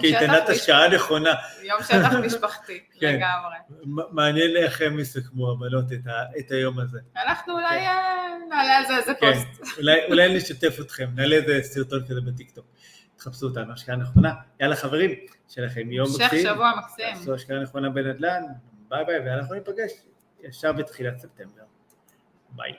קייטנת 0.00 0.48
השקעה 0.48 0.88
נכונה. 0.88 1.34
יום 1.62 1.82
שטח 1.82 2.12
משפחתי, 2.24 2.80
כן. 3.00 3.16
לגמרי. 3.16 3.56
מעניין 4.10 4.56
איך 4.56 4.80
הם 4.80 4.98
יסכמו 4.98 5.52
הבנות 5.52 5.84
את 6.38 6.50
היום 6.50 6.78
הזה. 6.78 6.98
אנחנו 7.26 7.52
אולי 7.52 7.80
כן. 7.80 7.86
אה, 7.86 8.26
נעלה 8.48 8.76
על 8.76 8.86
זה 8.86 8.96
איזה 8.96 9.12
כן. 9.20 9.32
פוסט. 9.32 9.78
אולי 10.10 10.36
נשתף 10.36 10.80
אתכם, 10.80 11.08
נעלה 11.14 11.36
איזה 11.36 11.60
סרטון 11.62 12.04
כזה 12.08 12.20
בטיקטוק. 12.20 12.66
תחפשו 13.16 13.46
אותנו, 13.46 13.72
השקעה 13.72 13.96
נכונה. 13.96 14.34
יאללה 14.60 14.76
חברים, 14.76 15.10
שיהיה 15.48 15.66
לכם 15.66 15.92
יום 15.92 16.08
מקסים. 16.08 16.24
המשך 16.24 16.50
שבוע 16.54 16.72
מקסים. 16.78 17.14
תעשו 17.14 17.34
השקעה 17.34 17.58
נכונה 17.58 17.90
בנדל"ן, 17.90 18.42
ביי 18.88 19.04
ביי, 19.04 19.18
ואנחנו 19.18 19.54
ניפגש 19.54 19.92
ישר 20.42 20.72
בתחילת 20.72 21.18
ספטמבר. 21.18 21.62
ביי. 22.50 22.72